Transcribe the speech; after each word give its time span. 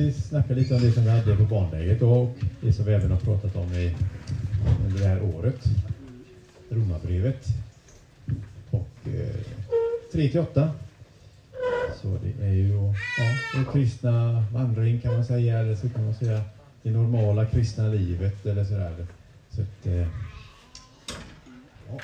Vi 0.00 0.12
snacka 0.12 0.54
lite 0.54 0.74
om 0.74 0.80
det 0.80 0.92
som 0.92 1.04
vi 1.04 1.10
hade 1.10 1.36
på 1.36 1.44
barnläget 1.44 2.02
och 2.02 2.36
det 2.60 2.72
som 2.72 2.84
vi 2.84 2.92
även 2.92 3.10
har 3.10 3.18
pratat 3.18 3.56
om 3.56 3.72
i, 3.72 3.94
under 4.86 5.00
det 5.00 5.06
här 5.06 5.22
året. 5.22 5.64
Romarbrevet. 6.70 7.46
Och 8.70 8.88
eh, 9.04 9.36
3 10.12 10.28
till 10.28 10.40
8. 10.40 10.70
Så 12.02 12.18
det 12.22 12.46
är 12.46 12.52
ju 12.52 12.72
ja, 12.72 12.94
den 13.54 13.64
kristna 13.72 14.44
vandring 14.52 15.00
kan 15.00 15.14
man 15.14 15.24
säga, 15.24 15.58
eller 15.58 15.76
så 15.76 15.88
kan 15.88 16.04
man 16.04 16.14
säga 16.14 16.42
det 16.82 16.90
normala 16.90 17.46
kristna 17.46 17.88
livet 17.88 18.46
eller 18.46 18.64
sådär. 18.64 19.06
Så 19.50 19.62
att, 19.62 19.86
eh, 19.86 20.06
ja. 21.88 22.00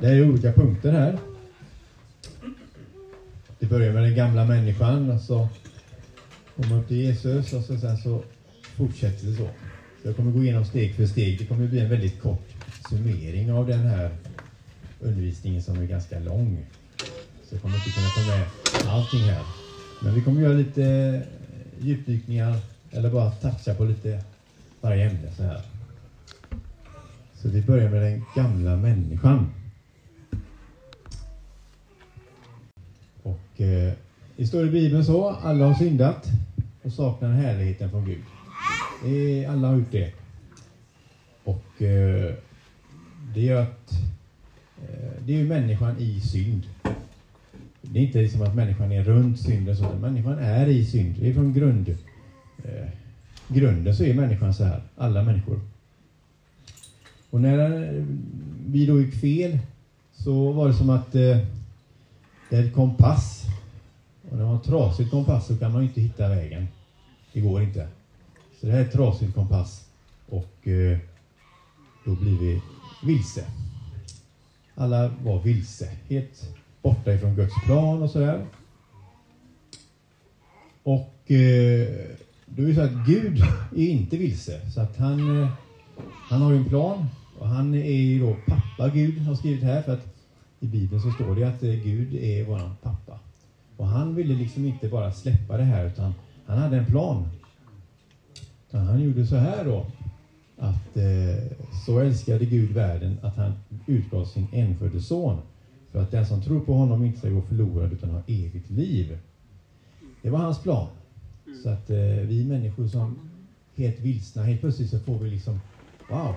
Det 0.00 0.08
är 0.08 0.30
olika 0.30 0.52
punkter 0.52 0.92
här. 0.92 1.18
Det 3.58 3.66
börjar 3.66 3.92
med 3.92 4.02
den 4.02 4.14
gamla 4.14 4.44
människan 4.44 5.10
och 5.10 5.20
så 5.20 5.48
kommer 6.56 6.70
man 6.70 6.78
upp 6.78 6.88
till 6.88 6.96
Jesus 6.96 7.52
och 7.52 7.64
så, 7.64 7.78
sen 7.78 7.96
så 7.96 8.22
fortsätter 8.76 9.26
det 9.26 9.32
så. 9.32 9.44
så. 9.44 9.48
Jag 10.02 10.16
kommer 10.16 10.32
gå 10.32 10.42
igenom 10.42 10.64
steg 10.64 10.94
för 10.94 11.06
steg. 11.06 11.38
Det 11.38 11.46
kommer 11.46 11.66
bli 11.66 11.80
en 11.80 11.90
väldigt 11.90 12.22
kort 12.22 12.48
summering 12.88 13.52
av 13.52 13.66
den 13.66 13.80
här 13.80 14.10
undervisningen 15.00 15.62
som 15.62 15.78
är 15.78 15.86
ganska 15.86 16.18
lång. 16.18 16.66
Så 17.44 17.54
jag 17.54 17.62
kommer 17.62 17.76
inte 17.76 17.90
kunna 17.90 18.08
ta 18.08 18.36
med 18.36 18.46
allting 18.92 19.20
här. 19.20 19.42
Men 20.02 20.14
vi 20.14 20.20
kommer 20.20 20.42
göra 20.42 20.52
lite 20.52 20.84
eh, 20.84 21.86
djupdykningar 21.86 22.56
eller 22.90 23.10
bara 23.10 23.30
toucha 23.30 23.74
på 23.74 23.84
lite 23.84 24.22
varje 24.80 25.10
ämne 25.10 25.32
så 25.36 25.42
här. 25.42 25.60
Så 27.34 27.48
vi 27.48 27.62
börjar 27.62 27.90
med 27.90 28.02
den 28.02 28.24
gamla 28.34 28.76
människan. 28.76 29.50
Och 33.22 33.60
eh, 33.60 33.92
det 34.36 34.46
står 34.46 34.66
i 34.66 34.70
Bibeln 34.70 35.04
så, 35.04 35.30
alla 35.30 35.66
har 35.66 35.74
syndat 35.74 36.28
och 36.86 36.92
saknar 36.92 37.32
härligheten 37.32 37.90
från 37.90 38.04
Gud. 38.04 38.22
Det 39.04 39.46
alla 39.46 39.68
har 39.68 39.76
gjort 39.76 39.92
det. 39.92 40.12
Och 41.44 41.82
eh, 41.82 42.34
det 43.34 43.40
gör 43.40 43.62
att 43.62 43.92
eh, 44.82 45.10
det 45.26 45.34
är 45.34 45.38
ju 45.38 45.48
människan 45.48 45.98
i 45.98 46.20
synd. 46.20 46.62
Det 47.82 47.98
är 47.98 48.02
inte 48.02 48.18
liksom 48.18 48.42
att 48.42 48.54
människan 48.54 48.92
är 48.92 49.04
runt 49.04 49.40
synden, 49.40 49.74
utan 49.74 50.00
människan 50.00 50.38
är 50.38 50.66
i 50.66 50.84
synd. 50.84 51.16
Det 51.20 51.30
är 51.30 51.34
från 51.34 51.52
grund, 51.52 51.88
eh, 52.64 52.88
grunden 53.48 53.96
så 53.96 54.04
är 54.04 54.14
människan 54.14 54.54
så 54.54 54.64
här, 54.64 54.82
alla 54.96 55.22
människor. 55.22 55.60
Och 57.30 57.40
när 57.40 57.58
eh, 57.58 58.04
vi 58.66 58.86
då 58.86 59.00
gick 59.00 59.14
fel 59.14 59.58
så 60.12 60.52
var 60.52 60.68
det 60.68 60.74
som 60.74 60.90
att 60.90 61.14
eh, 61.14 61.38
det 62.50 62.56
är 62.56 62.64
ett 62.64 62.74
kompass. 62.74 63.45
Och 64.30 64.36
när 64.36 64.44
man 64.44 64.56
har 64.56 64.62
trasigt 64.62 65.10
kompass 65.10 65.46
så 65.46 65.56
kan 65.56 65.72
man 65.72 65.82
inte 65.82 66.00
hitta 66.00 66.28
vägen. 66.28 66.68
Det 67.32 67.40
går 67.40 67.62
inte. 67.62 67.88
Så 68.60 68.66
det 68.66 68.72
här 68.72 68.80
är 68.80 68.84
ett 68.84 68.92
trasigt 68.92 69.34
kompass 69.34 69.88
och 70.28 70.68
eh, 70.68 70.98
då 72.04 72.14
blir 72.14 72.38
vi 72.38 72.62
vilse. 73.04 73.44
Alla 74.74 75.08
var 75.08 75.40
vilse, 75.40 75.90
helt 76.08 76.56
borta 76.82 77.12
ifrån 77.12 77.34
Guds 77.34 77.54
plan 77.64 78.02
och 78.02 78.10
sådär. 78.10 78.46
Och 80.82 81.30
eh, 81.30 81.88
då 82.46 82.62
är 82.62 82.66
det 82.66 82.74
så 82.74 82.80
att 82.80 83.06
Gud 83.06 83.42
är 83.76 83.88
inte 83.88 84.16
vilse, 84.16 84.70
så 84.70 84.80
att 84.80 84.96
han, 84.96 85.42
eh, 85.42 85.48
han 86.28 86.42
har 86.42 86.52
ju 86.52 86.58
en 86.58 86.68
plan 86.68 87.06
och 87.38 87.48
han 87.48 87.74
är 87.74 88.00
ju 88.00 88.20
då 88.20 88.36
pappa 88.46 88.88
Gud 88.88 89.18
har 89.18 89.34
skrivit 89.34 89.62
här 89.62 89.82
för 89.82 89.92
att 89.92 90.16
i 90.60 90.66
Bibeln 90.66 91.02
så 91.02 91.10
står 91.10 91.36
det 91.36 91.44
att 91.48 91.62
eh, 91.62 91.70
Gud 91.70 92.14
är 92.14 92.44
våran 92.44 92.76
pappa. 92.82 93.05
Och 93.76 93.86
han 93.86 94.14
ville 94.14 94.34
liksom 94.34 94.64
inte 94.64 94.88
bara 94.88 95.12
släppa 95.12 95.56
det 95.56 95.64
här 95.64 95.86
utan 95.86 96.14
han 96.46 96.58
hade 96.58 96.76
en 96.76 96.86
plan. 96.86 97.28
Så 98.70 98.78
han 98.78 99.02
gjorde 99.02 99.26
så 99.26 99.36
här 99.36 99.64
då. 99.64 99.86
Att 100.58 100.96
eh, 100.96 101.58
så 101.86 101.98
älskade 101.98 102.44
Gud 102.44 102.70
världen 102.70 103.16
att 103.22 103.36
han 103.36 103.52
utgav 103.86 104.24
sin 104.24 104.46
enfödde 104.52 105.00
son 105.00 105.38
för 105.92 106.02
att 106.02 106.10
den 106.10 106.26
som 106.26 106.42
tror 106.42 106.60
på 106.60 106.72
honom 106.72 107.04
inte 107.04 107.18
ska 107.18 107.28
gå 107.28 107.42
förlorad 107.42 107.92
utan 107.92 108.10
ha 108.10 108.20
evigt 108.26 108.70
liv. 108.70 109.18
Det 110.22 110.30
var 110.30 110.38
hans 110.38 110.62
plan. 110.62 110.88
Så 111.62 111.68
att 111.68 111.90
eh, 111.90 111.96
vi 111.98 112.44
människor 112.44 112.88
som 112.88 113.30
helt 113.74 114.00
vilsna, 114.00 114.42
helt 114.42 114.60
plötsligt 114.60 114.90
så 114.90 114.98
får 114.98 115.18
vi 115.18 115.30
liksom, 115.30 115.60
wow, 116.10 116.34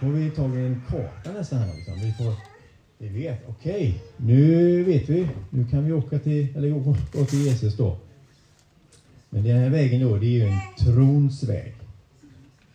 får 0.00 0.06
vi 0.06 0.30
tag 0.30 0.54
i 0.54 0.66
en 0.66 0.82
karta 0.88 1.32
nästan 1.32 1.58
här 1.58 1.74
liksom. 1.76 1.94
Vi 1.94 2.12
får, 2.12 2.34
vi 3.04 3.22
vet, 3.22 3.44
okej, 3.48 3.74
okay, 3.74 3.94
nu 4.16 4.82
vet 4.82 5.08
vi, 5.08 5.28
nu 5.50 5.66
kan 5.66 5.84
vi 5.84 5.92
åka 5.92 6.18
till, 6.18 6.56
eller 6.56 6.70
gå, 6.70 6.96
gå 7.12 7.24
till 7.24 7.46
Jesus 7.46 7.76
då. 7.76 7.96
Men 9.30 9.44
den 9.44 9.58
här 9.58 9.70
vägen 9.70 10.00
då, 10.00 10.16
det 10.16 10.26
är 10.26 10.30
ju 10.30 10.48
en 10.48 10.60
trons 10.78 11.42
väg. 11.42 11.74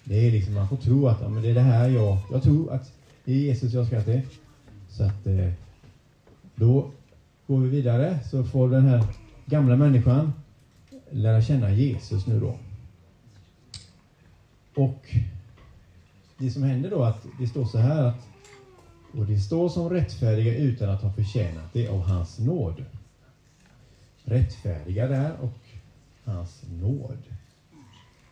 Det 0.04 0.28
är 0.28 0.32
liksom, 0.32 0.54
man 0.54 0.70
får 0.70 0.78
tro 0.78 1.08
att, 1.08 1.22
ja, 1.22 1.30
men 1.30 1.44
det 1.44 1.50
är 1.50 1.54
det 1.54 1.62
här 1.62 1.90
jag, 1.90 2.18
jag 2.32 2.44
tror 2.44 2.72
att 2.72 2.92
det 3.26 3.32
är 3.32 3.38
Jesus 3.38 3.74
jag 3.74 3.88
ska 3.88 4.04
till. 4.04 4.22
Så 4.90 5.04
att 5.04 5.28
eh, 5.28 5.52
då 6.56 6.92
går 7.48 7.60
vi 7.60 7.70
vidare 7.70 8.20
så 8.32 8.44
får 8.44 8.70
den 8.70 8.86
här 8.86 9.04
gamla 9.46 9.76
människan 9.76 10.34
lära 11.10 11.42
känna 11.42 11.72
Jesus 11.72 12.28
nu 12.28 12.40
då. 12.40 12.58
Och 14.76 15.16
det 16.38 16.52
som 16.52 16.64
händer 16.64 16.90
då 16.90 17.04
att 17.04 17.26
det 17.40 17.48
står 17.48 17.66
så 17.66 17.78
här 17.78 18.04
att 18.04 18.28
och 19.18 19.26
det 19.26 19.40
står 19.40 19.70
som 19.70 19.90
rättfärdiga 19.90 20.56
utan 20.56 20.90
att 20.90 21.02
ha 21.02 21.14
förtjänat 21.14 21.74
det 21.74 21.88
av 21.88 22.02
hans 22.02 22.40
nåd. 22.40 22.86
Rättfärdiga 24.24 25.08
där 25.08 25.38
och 25.42 25.60
hans 26.24 26.64
nåd. 26.82 27.18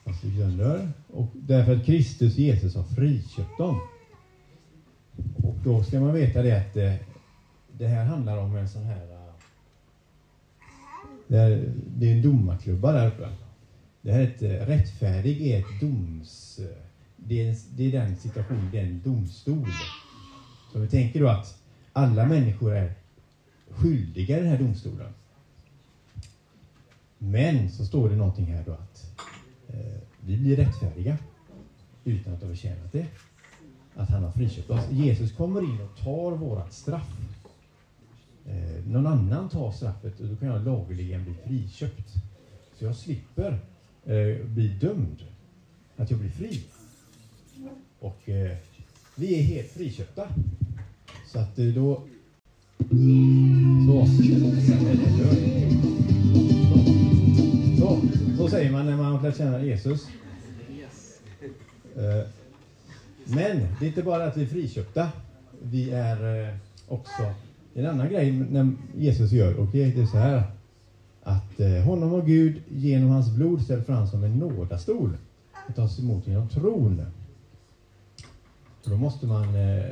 Alltså 0.04 0.28
och 1.08 1.28
därför 1.34 1.76
att 1.76 1.86
Kristus 1.86 2.38
Jesus 2.38 2.76
har 2.76 2.84
friköpt 2.84 3.58
dem. 3.58 3.80
Och 5.44 5.56
då 5.64 5.84
ska 5.84 6.00
man 6.00 6.14
veta 6.14 6.42
det 6.42 6.58
att 6.58 6.74
det, 6.74 7.00
det 7.78 7.88
här 7.88 8.06
handlar 8.06 8.38
om 8.38 8.56
en 8.56 8.70
sån 8.70 8.84
här 8.84 9.12
eh, 9.12 9.34
det 11.28 11.38
är, 11.38 11.74
det 11.98 12.12
är 12.12 12.16
en 12.16 12.22
domarklubba 12.22 12.92
där 12.92 13.08
uppe. 13.08 13.30
Det 14.02 14.12
här 14.12 14.20
är 14.20 14.28
ett, 14.28 14.42
eh, 14.42 14.50
rättfärdig 14.50 15.48
är 15.48 15.59
ett 15.59 15.82
doms... 15.82 16.59
Det 17.16 17.48
är, 17.48 17.56
det 17.76 17.84
är 17.84 17.92
den 17.92 18.16
situationen, 18.16 18.70
det 18.72 18.80
är 18.80 18.84
en 18.84 19.02
domstol. 19.04 19.66
Så 20.72 20.79
vi 20.79 20.88
tänker 20.88 21.19
då 21.19 21.28
att 21.28 21.61
alla 21.94 22.25
människor 22.25 22.75
är 22.75 22.94
skyldiga 23.69 24.38
i 24.38 24.39
den 24.39 24.50
här 24.50 24.57
domstolen. 24.57 25.13
Men 27.17 27.72
så 27.72 27.85
står 27.85 28.09
det 28.09 28.16
någonting 28.16 28.45
här 28.45 28.63
då 28.66 28.72
att 28.72 29.19
eh, 29.67 30.00
vi 30.22 30.38
blir 30.38 30.55
rättfärdiga 30.55 31.17
utan 32.03 32.33
att 32.33 32.41
ha 32.41 32.50
förtjänat 32.50 32.91
det. 32.91 33.05
Att 33.95 34.09
han 34.09 34.23
har 34.23 34.31
friköpt 34.31 34.69
oss. 34.69 34.91
Jesus 34.91 35.31
kommer 35.31 35.61
in 35.61 35.81
och 35.81 36.03
tar 36.03 36.31
vårat 36.31 36.73
straff. 36.73 37.17
Eh, 38.45 38.85
någon 38.85 39.07
annan 39.07 39.49
tar 39.49 39.72
straffet 39.72 40.19
och 40.19 40.28
då 40.28 40.35
kan 40.35 40.47
jag 40.47 40.66
lagligen 40.66 41.23
bli 41.23 41.34
friköpt. 41.34 42.13
Så 42.79 42.85
jag 42.85 42.95
slipper 42.95 43.59
eh, 44.05 44.45
bli 44.45 44.67
dömd. 44.67 45.23
Att 45.95 46.11
jag 46.11 46.19
blir 46.19 46.29
fri. 46.29 46.63
Och 47.99 48.29
eh, 48.29 48.57
vi 49.19 49.39
är 49.39 49.44
helt 49.44 49.72
friköpta. 49.72 50.28
Så 51.25 51.39
att 51.39 51.59
eh, 51.59 51.66
då... 51.66 52.01
Så. 53.88 54.07
Så, 57.79 58.01
så 58.38 58.50
säger 58.50 58.72
man 58.72 58.85
när 58.85 58.97
man 58.97 59.05
har 59.05 59.22
lärt 59.22 59.38
känna 59.38 59.63
Jesus. 59.63 60.07
Eh, 61.95 62.28
men 63.23 63.67
det 63.79 63.85
är 63.85 63.87
inte 63.87 64.03
bara 64.03 64.25
att 64.25 64.37
vi 64.37 64.43
är 64.43 64.47
friköpta. 64.47 65.09
Vi 65.61 65.91
är 65.91 66.47
eh, 66.47 66.55
också 66.87 67.34
en 67.73 67.85
annan 67.85 68.09
grej 68.09 68.31
när 68.31 68.72
Jesus 68.97 69.31
gör, 69.31 69.55
och 69.55 69.67
det 69.72 69.84
är 69.84 70.05
så 70.05 70.17
här 70.17 70.43
att 71.23 71.84
honom 71.85 72.11
har 72.11 72.22
Gud 72.22 72.61
genom 72.70 73.09
hans 73.09 73.35
blod 73.35 73.61
ställt 73.61 73.85
fram 73.85 74.08
som 74.08 74.23
en 74.23 74.40
nådastol 74.40 75.17
att 75.67 75.75
tas 75.75 75.99
emot 75.99 76.28
genom 76.28 76.49
tron. 76.49 77.05
Så 78.87 78.93
då 78.93 78.99
måste 78.99 79.25
man 79.28 79.55
eh, 79.55 79.85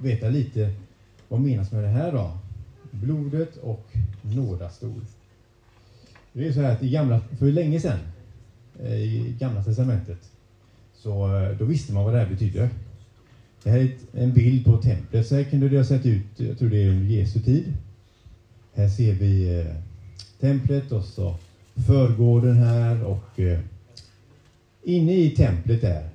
veta 0.00 0.28
lite 0.28 0.72
vad 1.28 1.40
menas 1.40 1.72
med 1.72 1.82
det 1.82 1.88
här 1.88 2.12
då? 2.12 2.38
Blodet 2.90 3.56
och 3.56 3.86
nådastol. 4.22 5.00
Det 6.32 6.48
är 6.48 6.52
så 6.52 6.60
här 6.60 6.72
att 6.72 6.82
i 6.82 6.90
gamla, 6.90 7.20
för 7.38 7.46
länge 7.46 7.80
sedan, 7.80 7.98
eh, 8.80 8.94
i 8.94 9.36
Gamla 9.38 9.64
Testamentet, 9.64 10.18
så 10.94 11.36
eh, 11.36 11.58
då 11.58 11.64
visste 11.64 11.92
man 11.92 12.04
vad 12.04 12.14
det 12.14 12.18
här 12.18 12.28
betydde. 12.28 12.70
Det 13.62 13.70
här 13.70 13.78
är 13.78 13.92
en 14.12 14.32
bild 14.32 14.64
på 14.64 14.76
templet. 14.76 15.26
Så 15.26 15.34
här 15.34 15.44
kunde 15.44 15.68
det 15.68 15.76
ha 15.76 15.84
sett 15.84 16.06
ut, 16.06 16.26
jag 16.36 16.58
tror 16.58 16.70
det 16.70 16.84
är 16.84 16.90
under 16.90 17.06
Jesu 17.06 17.40
tid. 17.40 17.74
Här 18.74 18.88
ser 18.88 19.12
vi 19.12 19.60
eh, 19.60 19.74
templet 20.40 20.92
och 20.92 21.04
så 21.04 21.36
förgården 21.86 22.56
här 22.56 23.04
och 23.04 23.40
eh, 23.40 23.60
inne 24.82 25.12
i 25.12 25.30
templet 25.30 25.80
där, 25.80 26.08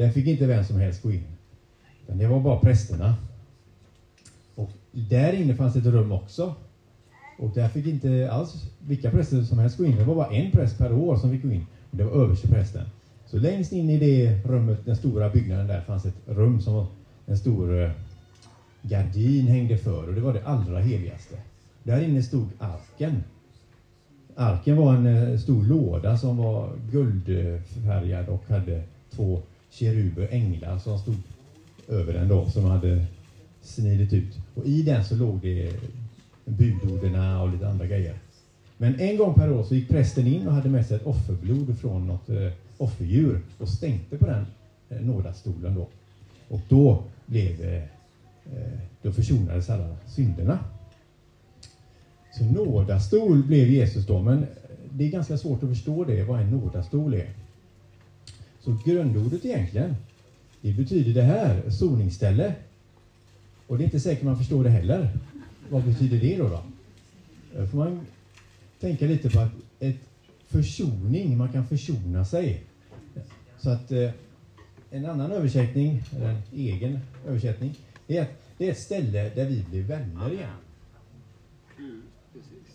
där 0.00 0.10
fick 0.10 0.26
inte 0.26 0.46
vem 0.46 0.64
som 0.64 0.76
helst 0.76 1.02
gå 1.02 1.12
in. 1.12 1.24
Utan 2.04 2.18
det 2.18 2.26
var 2.26 2.40
bara 2.40 2.60
prästerna. 2.60 3.14
Och 4.54 4.70
där 4.92 5.32
inne 5.32 5.54
fanns 5.54 5.76
ett 5.76 5.86
rum 5.86 6.12
också. 6.12 6.54
Och 7.38 7.50
där 7.54 7.68
fick 7.68 7.86
inte 7.86 8.30
alls 8.30 8.54
vilka 8.78 9.10
präster 9.10 9.42
som 9.42 9.58
helst 9.58 9.76
gå 9.78 9.84
in. 9.84 9.96
Det 9.96 10.04
var 10.04 10.14
bara 10.14 10.30
en 10.30 10.50
präst 10.50 10.78
per 10.78 10.92
år 10.92 11.16
som 11.16 11.30
fick 11.30 11.42
gå 11.42 11.50
in. 11.50 11.66
Och 11.90 11.96
det 11.96 12.04
var 12.04 12.22
översteprästen. 12.22 12.86
Så 13.26 13.38
längst 13.38 13.72
in 13.72 13.90
i 13.90 13.98
det 13.98 14.44
rummet, 14.44 14.78
den 14.84 14.96
stora 14.96 15.30
byggnaden 15.30 15.66
där, 15.66 15.80
fanns 15.80 16.06
ett 16.06 16.16
rum 16.26 16.60
som 16.60 16.86
en 17.26 17.38
stor 17.38 17.82
eh, 17.82 17.90
gardin 18.82 19.46
hängde 19.46 19.78
för 19.78 20.08
och 20.08 20.14
det 20.14 20.20
var 20.20 20.32
det 20.32 20.44
allra 20.44 20.80
heligaste. 20.80 21.36
Där 21.82 22.00
inne 22.00 22.22
stod 22.22 22.48
arken. 22.58 23.22
Arken 24.36 24.76
var 24.76 24.94
en 24.94 25.06
eh, 25.06 25.38
stor 25.38 25.64
låda 25.64 26.16
som 26.16 26.36
var 26.36 26.72
guldfärgad 26.90 28.28
och 28.28 28.44
hade 28.48 28.82
två 29.10 29.42
keruber, 29.70 30.28
änglar, 30.30 30.78
som 30.78 30.98
stod 30.98 31.16
över 31.88 32.12
den 32.12 32.28
då, 32.28 32.50
som 32.50 32.64
hade 32.64 33.06
snidit 33.62 34.12
ut. 34.12 34.38
Och 34.54 34.64
i 34.64 34.82
den 34.82 35.04
så 35.04 35.14
låg 35.14 35.40
det 35.40 35.72
budorderna 36.44 37.42
och 37.42 37.52
lite 37.52 37.68
andra 37.68 37.86
grejer. 37.86 38.14
Men 38.76 39.00
en 39.00 39.16
gång 39.16 39.34
per 39.34 39.52
år 39.52 39.62
så 39.62 39.74
gick 39.74 39.88
prästen 39.88 40.26
in 40.26 40.48
och 40.48 40.54
hade 40.54 40.68
med 40.68 40.86
sig 40.86 40.96
ett 40.96 41.06
offerblod 41.06 41.78
från 41.78 42.06
något 42.06 42.28
eh, 42.28 42.52
offerdjur 42.78 43.40
och 43.58 43.68
stänkte 43.68 44.18
på 44.18 44.26
den 44.26 44.46
eh, 44.88 45.00
nådastolen 45.00 45.74
då. 45.74 45.88
Och 46.48 46.60
då 46.68 47.02
blev 47.26 47.60
eh, 47.60 47.82
eh, 48.44 48.78
då 49.02 49.12
försonades 49.12 49.70
alla 49.70 49.96
synderna. 50.06 50.58
Så 52.38 52.44
nådastol 52.44 53.42
blev 53.42 53.68
Jesus 53.68 54.06
då, 54.06 54.22
men 54.22 54.46
det 54.90 55.04
är 55.04 55.10
ganska 55.10 55.38
svårt 55.38 55.62
att 55.62 55.68
förstå 55.68 56.04
det, 56.04 56.24
vad 56.24 56.40
en 56.40 56.50
nådastol 56.50 57.14
är. 57.14 57.30
Så 58.60 58.76
grundordet 58.84 59.44
egentligen, 59.44 59.96
det 60.60 60.72
betyder 60.72 61.14
det 61.14 61.22
här, 61.22 61.70
soningsställe. 61.70 62.54
Och 63.66 63.78
det 63.78 63.82
är 63.82 63.84
inte 63.84 64.00
säkert 64.00 64.24
man 64.24 64.38
förstår 64.38 64.64
det 64.64 64.70
heller. 64.70 65.10
Vad 65.70 65.84
betyder 65.84 66.20
det 66.20 66.36
då? 66.36 66.48
då? 66.48 66.62
Då 67.56 67.66
får 67.66 67.78
man 67.78 68.00
tänka 68.80 69.06
lite 69.06 69.30
på 69.30 69.40
att 69.40 69.52
ett 69.80 70.00
försoning, 70.48 71.36
man 71.36 71.52
kan 71.52 71.66
försona 71.66 72.24
sig. 72.24 72.64
Så 73.58 73.70
att 73.70 73.92
eh, 73.92 74.10
en 74.90 75.06
annan 75.06 75.32
översättning, 75.32 76.02
eller 76.16 76.28
en 76.28 76.42
egen 76.54 76.98
översättning, 77.26 77.74
är 78.08 78.22
att 78.22 78.30
det 78.58 78.66
är 78.66 78.72
ett 78.72 78.78
ställe 78.78 79.30
där 79.34 79.44
vi 79.44 79.64
blir 79.70 79.82
vänner 79.82 80.32
igen. 80.32 80.50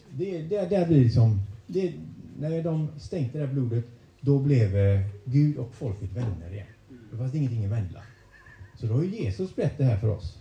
Det, 0.10 0.42
det, 0.42 0.70
där 0.70 0.88
blir 0.88 1.04
liksom, 1.04 1.42
det, 1.68 1.94
när 2.40 2.64
de 2.64 2.90
stänkte 2.98 3.38
det 3.38 3.46
där 3.46 3.54
blodet, 3.54 3.86
då 4.26 4.40
blev 4.40 4.78
eh, 4.78 5.02
Gud 5.26 5.58
och 5.58 5.76
folket 5.76 6.12
vänner 6.12 6.54
igen. 6.54 6.68
Då 7.12 7.18
fanns 7.18 7.32
det 7.32 7.38
ingenting 7.38 7.64
emellan. 7.64 8.04
Så 8.76 8.88
då 8.88 8.94
har 8.94 9.04
Jesus 9.04 9.56
berättat 9.56 9.78
det 9.78 9.84
här 9.84 9.98
för 9.98 10.10
oss. 10.10 10.38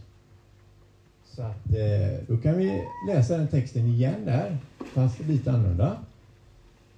Så 1.24 1.42
att, 1.42 1.66
eh, 1.66 2.24
då 2.28 2.36
kan 2.36 2.58
vi 2.58 2.84
läsa 3.08 3.36
den 3.36 3.48
texten 3.48 3.86
igen 3.86 4.24
där, 4.24 4.58
fast 4.78 5.20
lite 5.20 5.52
annorlunda. 5.52 5.98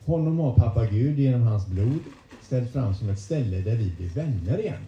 Honom 0.05 0.39
har 0.39 0.55
pappa 0.55 0.87
Gud 0.87 1.19
genom 1.19 1.43
hans 1.43 1.67
blod 1.67 2.01
ställt 2.43 2.73
fram 2.73 2.95
som 2.95 3.09
ett 3.09 3.19
ställe 3.19 3.61
där 3.61 3.77
vi 3.77 3.93
blir 3.97 4.09
vänner 4.09 4.59
igen. 4.59 4.83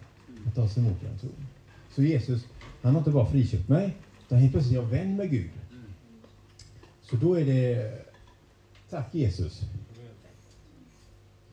Att 0.47 0.55
ta 0.55 0.63
oss 0.63 0.77
emot 0.77 0.97
genom 1.01 1.19
tron. 1.19 1.47
Så 1.95 2.03
Jesus, 2.03 2.45
han 2.81 2.91
har 2.91 2.99
inte 2.99 3.11
bara 3.11 3.25
friköpt 3.25 3.69
mig, 3.69 3.95
utan 4.25 4.37
helt 4.37 4.51
plötsligt 4.51 4.77
är 4.77 4.81
jag 4.81 4.89
vän 4.89 5.15
med 5.15 5.29
Gud. 5.29 5.49
Så 7.01 7.15
då 7.15 7.39
är 7.39 7.45
det, 7.45 7.91
tack 8.89 9.15
Jesus. 9.15 9.61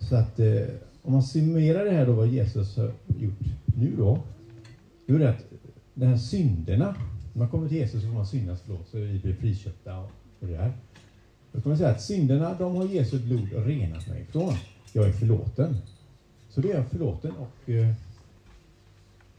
Så 0.09 0.17
att 0.17 0.41
eh, 0.41 0.63
om 1.03 1.13
man 1.13 1.23
summerar 1.23 1.85
det 1.85 1.91
här 1.91 2.07
då, 2.07 2.13
vad 2.13 2.29
Jesus 2.29 2.77
har 2.77 2.93
gjort 3.19 3.41
nu 3.65 3.97
då, 3.97 4.19
då 5.07 5.15
är 5.15 5.19
det 5.19 5.31
att 5.31 5.45
de 5.95 6.07
här 6.07 6.17
synderna, 6.17 6.97
när 7.33 7.39
man 7.39 7.49
kommer 7.49 7.69
till 7.69 7.77
Jesus 7.77 8.03
så 8.03 8.09
får 8.09 8.15
man 8.15 8.27
syndas 8.27 8.61
förlåt, 8.65 8.89
så 8.89 8.99
vi 8.99 9.19
blir 9.19 9.35
friköpta 9.35 9.99
och, 9.99 10.11
och 10.41 10.47
det 10.47 10.53
där. 10.53 10.73
Då 11.53 11.61
kan 11.61 11.71
man 11.71 11.79
säga 11.79 11.91
att 11.91 12.03
synderna, 12.03 12.55
de 12.59 12.77
har 12.77 12.85
Jesu 12.85 13.19
blod 13.19 13.49
renat 13.53 14.09
mig 14.09 14.23
ifrån. 14.23 14.55
Jag 14.93 15.09
är 15.09 15.13
förlåten. 15.13 15.77
Så 16.51 16.61
då 16.61 16.69
är 16.69 16.75
jag 16.75 16.89
förlåten 16.89 17.31
och 17.31 17.71
eh, 17.71 17.93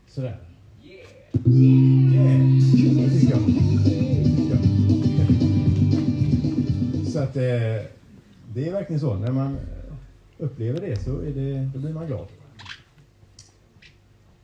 sådär. 0.07 0.37
Yeah! 0.83 1.07
yeah. 1.55 2.39
Det 2.95 3.09
tycker 3.19 3.31
jag. 3.31 3.41
Så 7.07 7.19
att 7.19 7.35
eh, 7.35 7.41
det 8.53 8.67
är 8.67 8.71
verkligen 8.71 8.99
så. 8.99 9.15
När 9.15 9.31
man 9.31 9.57
upplever 10.37 10.81
det 10.81 11.03
så 11.03 11.19
är 11.19 11.33
det, 11.33 11.69
då 11.73 11.79
blir 11.79 11.93
man 11.93 12.07
glad. 12.07 12.27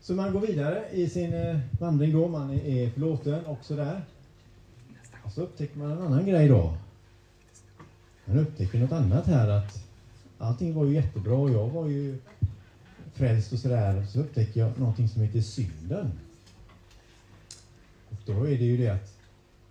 Så 0.01 0.13
man 0.13 0.33
går 0.33 0.39
vidare 0.39 0.83
i 0.91 1.09
sin 1.09 1.33
eh, 1.33 1.59
vandring 1.79 2.11
då, 2.11 2.27
man 2.27 2.51
är 2.51 2.89
förlåten 2.89 3.45
och 3.45 3.65
sådär. 3.65 4.01
Och 5.23 5.31
så 5.31 5.41
upptäcker 5.41 5.77
man 5.77 5.91
en 5.91 6.01
annan 6.01 6.25
grej 6.25 6.47
då. 6.47 6.77
Man 8.25 8.39
upptäcker 8.39 8.79
något 8.79 8.91
annat 8.91 9.27
här 9.27 9.49
att 9.49 9.87
allting 10.37 10.73
var 10.73 10.85
ju 10.85 10.93
jättebra 10.93 11.33
och 11.33 11.51
jag 11.51 11.69
var 11.69 11.87
ju 11.87 12.17
frälst 13.13 13.53
och 13.53 13.59
sådär. 13.59 14.05
Så 14.05 14.19
upptäcker 14.19 14.59
jag 14.59 14.79
någonting 14.79 15.09
som 15.09 15.21
heter 15.21 15.41
synden. 15.41 16.11
Och 18.09 18.17
då 18.25 18.47
är 18.47 18.57
det 18.57 18.65
ju 18.65 18.77
det 18.77 18.89
att 18.89 19.17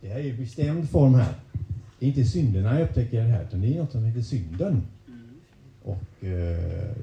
det 0.01 0.09
är 0.09 0.19
ju 0.19 0.37
bestämd 0.37 0.91
form 0.91 1.15
här. 1.15 1.35
Det 1.99 2.07
är 2.07 2.09
inte 2.09 2.25
synderna 2.25 2.79
jag 2.79 2.89
upptäcker 2.89 3.23
här, 3.23 3.45
utan 3.45 3.61
det 3.61 3.75
är 3.75 3.79
något 3.79 3.93
som 3.93 4.05
heter 4.05 4.23
synden. 4.23 4.83
Och 5.85 6.25
eh, 6.25 6.97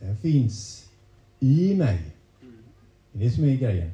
den 0.00 0.16
finns 0.16 0.88
i 1.40 1.74
mig. 1.74 2.00
Det 3.12 3.18
är 3.18 3.24
det 3.24 3.30
som 3.30 3.44
är 3.44 3.56
grejen. 3.56 3.90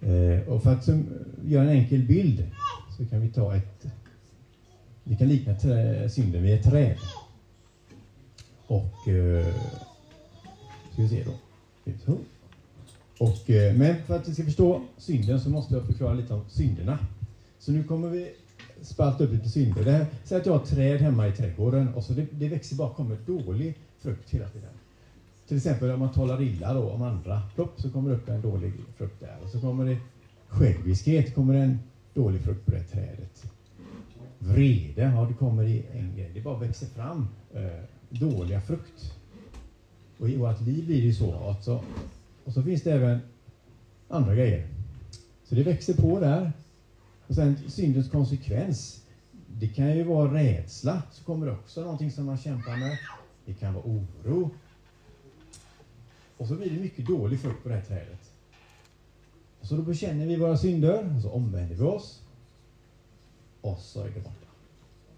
Eh, 0.00 0.48
och 0.48 0.62
för 0.62 0.72
att 0.72 0.84
som, 0.84 0.98
eh, 1.00 1.50
göra 1.52 1.64
en 1.64 1.76
enkel 1.76 2.02
bild 2.02 2.50
så 2.96 3.06
kan 3.06 3.20
vi 3.20 3.28
ta 3.28 3.56
ett... 3.56 3.86
Vi 5.04 5.16
kan 5.16 5.28
likna 5.28 5.54
trä, 5.54 6.10
synden 6.10 6.42
vid 6.42 6.54
ett 6.54 6.64
träd. 6.64 6.96
Och... 8.66 9.08
Eh, 9.08 9.54
ska 10.92 11.02
vi 11.02 11.08
se 11.08 11.24
då. 11.24 11.32
Och, 13.18 13.50
eh, 13.50 13.74
men 13.74 14.02
för 14.02 14.16
att 14.16 14.28
vi 14.28 14.34
ska 14.34 14.44
förstå 14.44 14.82
synden 14.98 15.40
så 15.40 15.50
måste 15.50 15.74
jag 15.74 15.86
förklara 15.86 16.14
lite 16.14 16.34
om 16.34 16.44
synderna. 16.48 16.98
Så 17.58 17.72
nu 17.72 17.84
kommer 17.84 18.08
vi 18.08 18.32
spalta 18.84 19.24
upp 19.24 19.32
lite 19.32 19.48
synder. 19.48 19.84
Det 19.84 20.06
säg 20.24 20.38
att 20.38 20.46
jag 20.46 20.52
har 20.52 20.66
träd 20.66 21.00
hemma 21.00 21.28
i 21.28 21.32
trädgården 21.32 21.94
och 21.94 22.04
så 22.04 22.12
det, 22.12 22.26
det 22.30 22.48
växer 22.48 22.76
bara 22.76 22.94
kommer 22.94 23.16
dålig 23.26 23.78
frukt 23.98 24.30
hela 24.30 24.48
tiden. 24.48 24.70
Till 25.48 25.56
exempel 25.56 25.90
om 25.90 26.00
man 26.00 26.12
talar 26.12 26.42
illa 26.42 26.74
då 26.74 26.90
om 26.90 27.02
andra, 27.02 27.42
plopp 27.54 27.80
så 27.80 27.90
kommer 27.90 28.10
det 28.10 28.16
upp 28.16 28.28
en 28.28 28.40
dålig 28.40 28.72
frukt 28.96 29.20
där. 29.20 29.36
Och 29.44 29.50
så 29.50 29.60
kommer 29.60 29.84
det 29.84 29.96
själviskhet, 30.48 31.34
kommer 31.34 31.54
en 31.54 31.78
dålig 32.14 32.40
frukt 32.40 32.66
på 32.66 32.70
det 32.70 32.84
trädet. 32.84 33.44
Vrede, 34.38 35.02
ja 35.02 35.26
det 35.28 35.34
kommer 35.34 35.62
i 35.62 35.84
en 35.92 36.16
grej. 36.16 36.30
Det 36.34 36.40
bara 36.40 36.58
växer 36.58 36.86
fram 36.86 37.28
eh, 37.54 37.84
dåliga 38.08 38.60
frukt. 38.60 39.14
Och 40.18 40.28
i 40.28 40.36
vårt 40.36 40.60
liv 40.60 40.86
blir 40.86 41.00
det 41.00 41.06
ju 41.06 41.14
så. 41.14 41.34
Alltså. 41.34 41.84
Och 42.44 42.52
så 42.52 42.62
finns 42.62 42.82
det 42.82 42.92
även 42.92 43.18
andra 44.08 44.34
grejer. 44.34 44.68
Så 45.44 45.54
det 45.54 45.62
växer 45.62 45.94
på 45.94 46.20
där. 46.20 46.52
Och 47.28 47.34
sen 47.34 47.70
syndens 47.70 48.10
konsekvens. 48.10 49.00
Det 49.48 49.68
kan 49.68 49.96
ju 49.96 50.04
vara 50.04 50.34
rädsla, 50.34 51.02
så 51.12 51.24
kommer 51.24 51.46
det 51.46 51.52
också 51.52 51.80
någonting 51.80 52.10
som 52.10 52.26
man 52.26 52.38
kämpar 52.38 52.76
med. 52.76 52.98
Det 53.44 53.54
kan 53.54 53.74
vara 53.74 53.84
oro. 53.84 54.50
Och 56.36 56.46
så 56.46 56.54
blir 56.54 56.70
det 56.70 56.80
mycket 56.80 57.06
dålig 57.06 57.40
frukt 57.40 57.62
på 57.62 57.68
det 57.68 57.74
här 57.74 57.82
trädet. 57.82 58.30
Och 59.60 59.66
så 59.66 59.76
då 59.76 59.82
bekänner 59.82 60.26
vi 60.26 60.36
våra 60.36 60.56
synder, 60.56 61.14
och 61.16 61.22
så 61.22 61.30
omvänder 61.30 61.74
vi 61.74 61.82
oss. 61.82 62.22
Och 63.60 63.78
så 63.78 64.00
är 64.00 64.10
det 64.10 64.20
borta. 64.20 64.46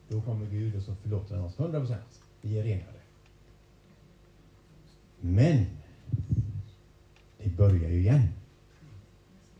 Då 0.08 0.20
kommer 0.20 0.46
Gud 0.46 0.76
och 0.76 0.82
så 0.82 0.94
förlåter 0.94 1.36
han 1.36 1.44
oss 1.44 1.58
100 1.58 1.80
procent. 1.80 2.20
Vi 2.40 2.58
är 2.58 2.62
renade. 2.62 3.00
Men 5.20 5.66
det 7.38 7.48
börjar 7.48 7.90
ju 7.90 8.00
igen 8.00 8.28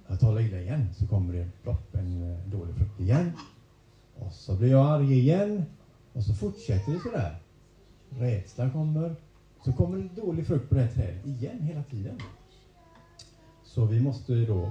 jag 0.08 0.20
talar 0.20 0.40
illa 0.40 0.60
igen 0.60 0.94
så 0.94 1.06
kommer 1.06 1.34
det 1.34 1.48
plopp 1.62 1.94
en 1.94 2.32
eh, 2.32 2.38
dålig 2.46 2.75
frukt 2.75 3.00
igen. 3.00 3.32
Och 4.14 4.32
så 4.32 4.56
blir 4.56 4.70
jag 4.70 4.86
arg 4.86 5.18
igen. 5.18 5.64
Och 6.12 6.22
så 6.22 6.34
fortsätter 6.34 6.92
det 6.92 7.00
sådär. 7.00 7.36
Rädslan 8.10 8.70
kommer. 8.70 9.16
Så 9.64 9.72
kommer 9.72 9.98
det 9.98 10.20
dålig 10.20 10.46
frukt 10.46 10.68
på 10.68 10.75
det 10.75 10.80
här 10.80 10.92
trädet 10.92 11.26
igen 11.26 11.60
hela 11.60 11.82
tiden. 11.82 12.20
Så 13.64 13.84
vi 13.84 14.00
måste 14.00 14.34
då 14.34 14.64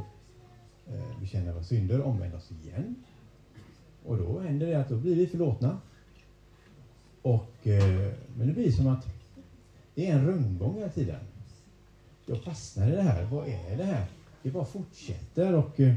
eh, 0.88 1.20
bekänna 1.20 1.54
våra 1.54 1.64
synder, 1.64 2.02
omvända 2.02 2.38
oss 2.38 2.52
igen. 2.52 2.96
Och 4.06 4.18
då 4.18 4.40
händer 4.40 4.68
det 4.68 4.76
att 4.76 4.90
då 4.90 4.98
blir 4.98 5.16
vi 5.16 5.28
förlåtna. 5.28 5.78
Och, 7.22 7.68
eh, 7.68 8.14
men 8.38 8.48
det 8.48 8.54
blir 8.54 8.72
som 8.72 8.88
att 8.88 9.08
det 9.96 10.08
är 10.08 10.16
en 10.16 10.28
rundgång 10.28 10.76
hela 10.76 10.90
tiden. 10.90 11.20
Jag 12.26 12.44
fastnar 12.44 12.88
i 12.88 12.92
det 12.92 13.02
här. 13.02 13.26
Vad 13.26 13.48
är 13.48 13.78
det 13.78 13.84
här? 13.84 14.08
Det 14.46 14.52
bara 14.52 14.66
fortsätter 14.66 15.54
och 15.54 15.80
eh, 15.80 15.94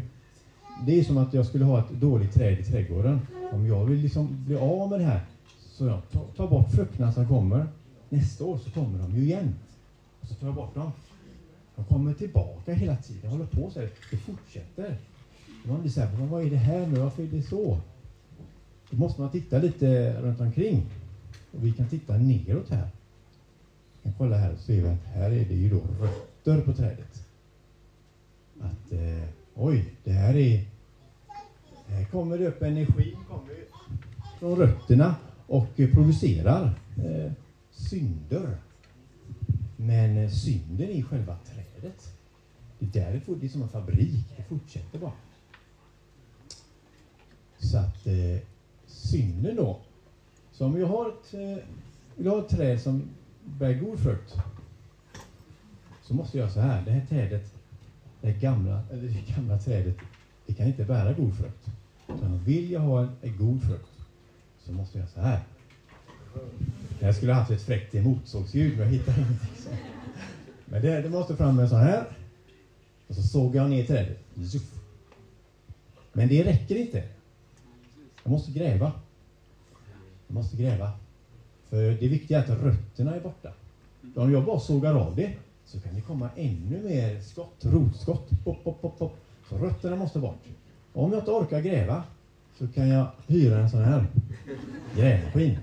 det 0.87 1.01
är 1.01 1.05
som 1.05 1.19
att 1.19 1.35
jag 1.35 1.47
skulle 1.47 1.65
ha 1.65 1.79
ett 1.79 1.91
dåligt 1.91 2.35
träd 2.35 2.59
i 2.61 2.65
trädgården. 2.65 3.21
Om 3.53 3.67
jag 3.67 3.85
vill 3.85 3.99
liksom 3.99 4.45
bli 4.45 4.57
av 4.57 4.91
med 4.91 5.01
det 5.01 5.05
här 5.05 5.21
så 5.59 5.87
jag 5.87 6.11
tar, 6.13 6.25
tar 6.37 6.49
bort 6.49 6.71
frukterna 6.73 7.13
som 7.13 7.29
kommer. 7.29 7.67
Nästa 8.09 8.45
år 8.45 8.59
så 8.59 8.71
kommer 8.71 8.99
de 8.99 9.17
ju 9.17 9.23
igen. 9.23 9.55
Och 10.21 10.29
så 10.29 10.35
tar 10.35 10.47
jag 10.47 10.57
bort 10.57 10.75
dem. 10.75 10.93
De 11.77 11.85
kommer 11.85 12.15
tillbaka 12.15 12.73
hela 12.73 12.97
tiden, 12.97 13.31
håller 13.31 13.47
på 13.47 13.71
så 13.71 13.81
här. 13.81 13.91
Det 14.11 14.17
fortsätter. 14.17 14.97
Man 15.65 15.81
blir 15.81 15.91
så 15.91 16.01
här, 16.01 16.27
vad 16.27 16.47
är 16.47 16.51
det 16.51 16.57
här 16.57 16.87
nu? 16.87 17.01
Varför 17.01 17.23
är 17.23 17.27
det 17.27 17.43
så? 17.43 17.79
då 18.91 18.97
måste 18.97 19.21
man 19.21 19.31
titta 19.31 19.59
lite 19.59 20.21
runt 20.23 20.41
omkring. 20.41 20.87
Och 21.53 21.65
vi 21.67 21.73
kan 21.73 21.89
titta 21.89 22.17
neråt 22.17 22.71
här. 22.71 22.89
Vi 23.93 24.03
kan 24.03 24.13
kolla 24.19 24.37
här 24.37 24.55
så 24.57 24.63
ser 24.63 24.83
vi 24.83 24.89
att 24.89 25.05
här 25.05 25.31
är 25.31 25.45
det 25.45 25.55
ju 25.55 25.71
då 25.71 25.81
rötter 26.01 26.61
på 26.61 26.73
trädet. 26.73 27.28
Att 28.61 28.93
eh, 28.93 29.29
oj, 29.55 29.95
det 30.05 30.13
här 30.13 30.37
är... 30.37 30.65
Här 31.87 32.05
kommer 32.05 32.39
det 32.39 32.47
upp 32.47 32.63
energi 32.63 33.17
kommer 33.29 33.55
från 34.39 34.57
rötterna 34.57 35.15
och 35.47 35.77
producerar 35.77 36.81
eh, 36.97 37.33
synder. 37.71 38.57
Men 39.77 40.17
eh, 40.17 40.31
synden 40.31 40.89
är 40.91 41.03
själva 41.03 41.39
trädet. 41.45 42.13
Det 42.79 42.87
är 42.87 43.05
där 43.05 43.23
det 43.41 43.47
är 43.47 43.51
som 43.51 43.63
en 43.63 43.69
fabrik, 43.69 44.25
det 44.37 44.43
fortsätter 44.43 44.99
bara. 44.99 45.13
Så 47.59 47.79
att 47.79 48.07
eh, 48.07 48.39
synden 48.87 49.57
då, 49.57 49.81
så 50.53 50.67
om 50.67 50.75
vi 50.75 50.83
har 50.83 51.09
ett, 51.09 51.35
eh, 51.35 51.65
vill 52.15 52.27
ha 52.27 52.39
ett 52.39 52.49
träd 52.49 52.81
som 52.81 53.03
bär 53.45 53.75
god 53.75 53.99
frukt, 53.99 54.37
så 56.03 56.15
måste 56.15 56.39
jag 56.39 56.45
göra 56.45 56.55
så 56.55 56.61
här, 56.61 56.85
det 56.85 56.91
här 56.91 57.07
trädet, 57.07 57.58
det 58.21 58.33
gamla, 58.33 58.83
eller 58.93 59.03
det 59.03 59.35
gamla 59.35 59.59
trädet, 59.59 59.97
det 60.47 60.55
kan 60.55 60.67
inte 60.67 60.85
bära 60.85 61.13
god 61.13 61.37
frukt. 61.37 61.65
Så 62.07 62.41
vill 62.45 62.71
jag 62.71 62.81
ha 62.81 63.03
en, 63.03 63.11
en 63.23 63.37
god 63.37 63.63
frukt, 63.63 63.93
så 64.65 64.73
måste 64.73 64.99
jag 64.99 65.03
göra 65.03 65.11
så 65.15 65.21
här. 65.21 65.41
Jag 67.01 67.15
skulle 67.17 67.33
ha 67.33 67.41
haft 67.41 67.51
ett 67.51 67.63
fräckt 67.63 67.95
motorsågsljud, 67.95 68.79
men 68.79 68.87
jag 68.87 68.93
hittar 68.93 69.13
ingenting. 69.13 69.57
Så. 69.57 69.71
Men 70.65 70.83
det, 70.83 71.03
det 71.03 71.11
måste 71.11 71.37
fram 71.37 71.57
med 71.57 71.63
en 71.63 71.69
sån 71.69 71.81
här. 71.81 72.05
Och 73.09 73.15
så 73.15 73.23
såg 73.23 73.55
jag 73.55 73.71
ner 73.71 73.85
trädet. 73.85 74.19
Men 76.13 76.29
det 76.29 76.45
räcker 76.45 76.77
inte. 76.77 77.09
Jag 78.23 78.31
måste 78.31 78.53
gräva. 78.53 78.93
Jag 80.27 80.35
måste 80.35 80.57
gräva. 80.57 80.93
För 81.69 81.77
det 81.77 82.09
viktiga 82.09 82.39
är 82.39 82.43
att 82.43 82.63
rötterna 82.63 83.15
är 83.15 83.21
borta. 83.21 83.53
Om 84.15 84.33
jag 84.33 84.45
bara 84.45 84.61
sågar 84.61 84.95
av 84.95 85.17
det 85.17 85.37
så 85.69 85.81
kan 85.81 85.95
det 85.95 86.01
komma 86.01 86.31
ännu 86.37 86.83
mer 86.83 87.21
skott, 87.21 87.57
rotskott. 87.61 88.31
Pop, 88.45 88.65
pop, 88.65 88.81
pop, 88.81 88.99
pop. 88.99 89.17
Så 89.49 89.59
rötterna 89.59 89.97
måste 89.97 90.19
bort. 90.19 90.45
Och 90.93 91.05
om 91.05 91.13
jag 91.13 91.21
inte 91.21 91.31
orkar 91.31 91.61
gräva 91.61 92.03
så 92.59 92.69
kan 92.69 92.89
jag 92.89 93.07
hyra 93.27 93.59
en 93.59 93.71
sån 93.71 93.85
här 93.85 94.07
grävmaskin. 94.97 95.59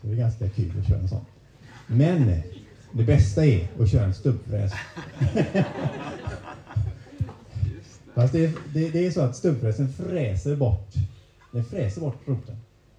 Så 0.00 0.06
det 0.06 0.12
är 0.12 0.16
ganska 0.16 0.48
kul 0.48 0.72
att 0.80 0.88
köra 0.88 0.98
en 0.98 1.08
sån. 1.08 1.24
Men 1.86 2.28
eh, 2.28 2.40
det 2.92 3.04
bästa 3.04 3.46
är 3.46 3.68
att 3.80 3.90
köra 3.90 4.04
en 4.04 4.14
stubbfräs. 4.14 4.72
Fast 8.14 8.32
det, 8.32 8.52
det, 8.74 8.90
det, 8.90 9.06
är 9.06 9.10
så 9.10 9.20
att 9.20 9.36
stubbfräsen 9.36 9.92
fräser 9.92 10.56
bort, 10.56 10.94
den 11.52 11.64
fräser 11.64 12.00
bort 12.00 12.18
roten. 12.26 12.56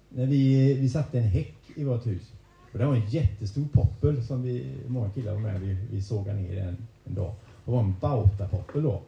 När 0.08 0.26
vi, 0.26 0.74
vi 0.74 0.88
satte 0.88 1.18
en 1.18 1.24
häck 1.24 1.56
i 1.74 1.84
vårt 1.84 2.06
hus. 2.06 2.32
Och 2.76 2.80
det 2.80 2.86
var 2.86 2.94
en 2.94 3.08
jättestor 3.08 3.64
poppel 3.72 4.22
som 4.22 4.42
vi, 4.42 4.66
många 4.86 5.10
killar 5.10 5.32
var 5.32 5.40
med, 5.40 5.60
vi, 5.60 5.76
vi 5.90 6.02
sågade 6.02 6.40
ner 6.40 6.56
en, 6.58 6.76
en 7.04 7.14
dag. 7.14 7.32
Det 7.64 7.70
var 7.70 7.80
en 7.80 7.94
bautapoppel 8.00 8.82
då. 8.82 9.02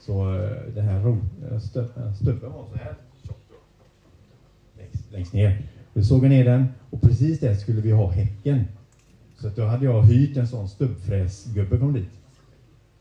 Så 0.00 0.34
eh, 0.34 0.74
den 0.74 0.84
här 0.84 1.00
stubben 2.14 2.52
var 2.52 2.64
så 2.72 2.78
här 2.78 2.94
längst, 4.78 5.12
längst 5.12 5.32
ner. 5.32 5.62
Vi 5.92 6.04
såg 6.04 6.22
ner 6.22 6.44
den 6.44 6.66
och 6.90 7.00
precis 7.00 7.40
där 7.40 7.54
skulle 7.54 7.80
vi 7.80 7.90
ha 7.90 8.10
häcken. 8.10 8.64
Så 9.38 9.48
att 9.48 9.56
då 9.56 9.64
hade 9.64 9.84
jag 9.84 10.02
hyrt 10.02 10.36
en 10.36 10.48
sån 10.48 10.68
stubbfräsgubbe 10.68 11.78
kom 11.78 11.92
dit. 11.92 12.10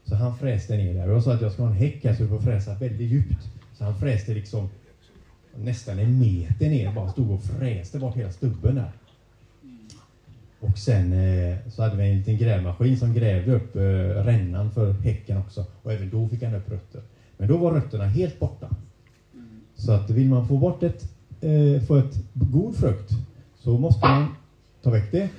Så 0.03 0.15
han 0.15 0.38
fräste 0.38 0.77
ner 0.77 0.94
där. 0.94 1.08
Jag 1.08 1.24
sa 1.24 1.34
att 1.34 1.42
jag 1.42 1.51
ska 1.51 1.63
ha 1.63 1.70
en 1.70 1.75
häck 1.75 2.03
här 2.03 2.15
så 2.15 2.24
du 2.24 2.30
får 2.30 2.39
fräsa 2.39 2.74
väldigt 2.74 3.12
djupt. 3.12 3.48
Så 3.77 3.84
han 3.84 4.00
fräste 4.00 4.34
liksom 4.34 4.70
nästan 5.56 6.00
en 6.00 6.20
meter 6.20 6.70
ner, 6.70 6.94
bara 6.94 7.12
stod 7.12 7.32
och 7.32 7.44
fräste 7.44 8.00
bort 8.00 8.15
hela 8.15 8.32
stubben 8.32 8.75
där. 8.75 8.92
Och 10.63 10.77
sen 10.77 11.13
eh, 11.13 11.58
så 11.70 11.84
hade 11.84 11.98
vi 11.98 12.10
en 12.10 12.17
liten 12.17 12.38
grävmaskin 12.38 12.98
som 12.98 13.13
grävde 13.13 13.53
upp 13.53 13.75
eh, 13.75 13.82
rännan 14.25 14.72
för 14.72 14.93
häcken 14.93 15.38
också. 15.38 15.65
Och 15.84 15.93
även 15.93 16.10
då 16.10 16.27
fick 16.27 16.43
han 16.43 16.55
upp 16.55 16.72
rötter. 16.72 17.01
Men 17.38 17.48
då 17.48 17.58
var 17.58 17.72
rötterna 17.72 18.05
helt 18.05 18.39
borta. 18.39 18.70
Så 19.75 19.91
att 19.91 20.10
vill 20.10 20.29
man 20.29 20.48
få 20.48 20.58
bort 20.58 20.84
ett, 20.84 21.03
eh, 21.41 21.82
få 21.82 21.98
ett 21.98 22.17
god 22.34 22.75
frukt 22.75 23.12
så 23.60 23.77
måste 23.77 24.08
man 24.08 24.27
ta 24.82 24.89
väck 24.89 25.12
det. 25.12 25.29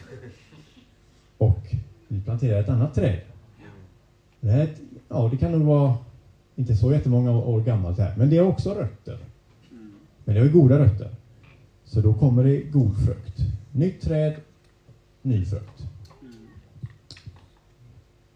Och 1.39 1.75
vi 2.09 2.21
planterar 2.21 2.61
ett 2.61 2.69
annat 2.69 2.95
träd. 2.95 3.21
Det, 4.41 4.51
här, 4.51 4.69
ja, 5.09 5.29
det 5.33 5.37
kan 5.37 5.53
nog 5.53 5.63
vara 5.63 5.95
inte 6.57 6.77
så 6.77 6.93
jättemånga 6.93 7.31
år 7.31 7.61
gammalt 7.61 7.99
här, 7.99 8.15
men 8.17 8.31
det 8.31 8.39
har 8.39 8.47
också 8.47 8.75
rötter. 8.75 9.19
Men 10.25 10.35
det 10.35 10.41
har 10.41 10.49
goda 10.49 10.79
rötter. 10.79 11.11
Så 11.85 12.01
då 12.01 12.15
kommer 12.15 12.45
det 12.45 12.61
god 12.61 13.05
frukt. 13.05 13.41
Nytt 13.73 14.01
träd, 14.01 14.35
ny 15.25 15.45
frukt. 15.45 15.83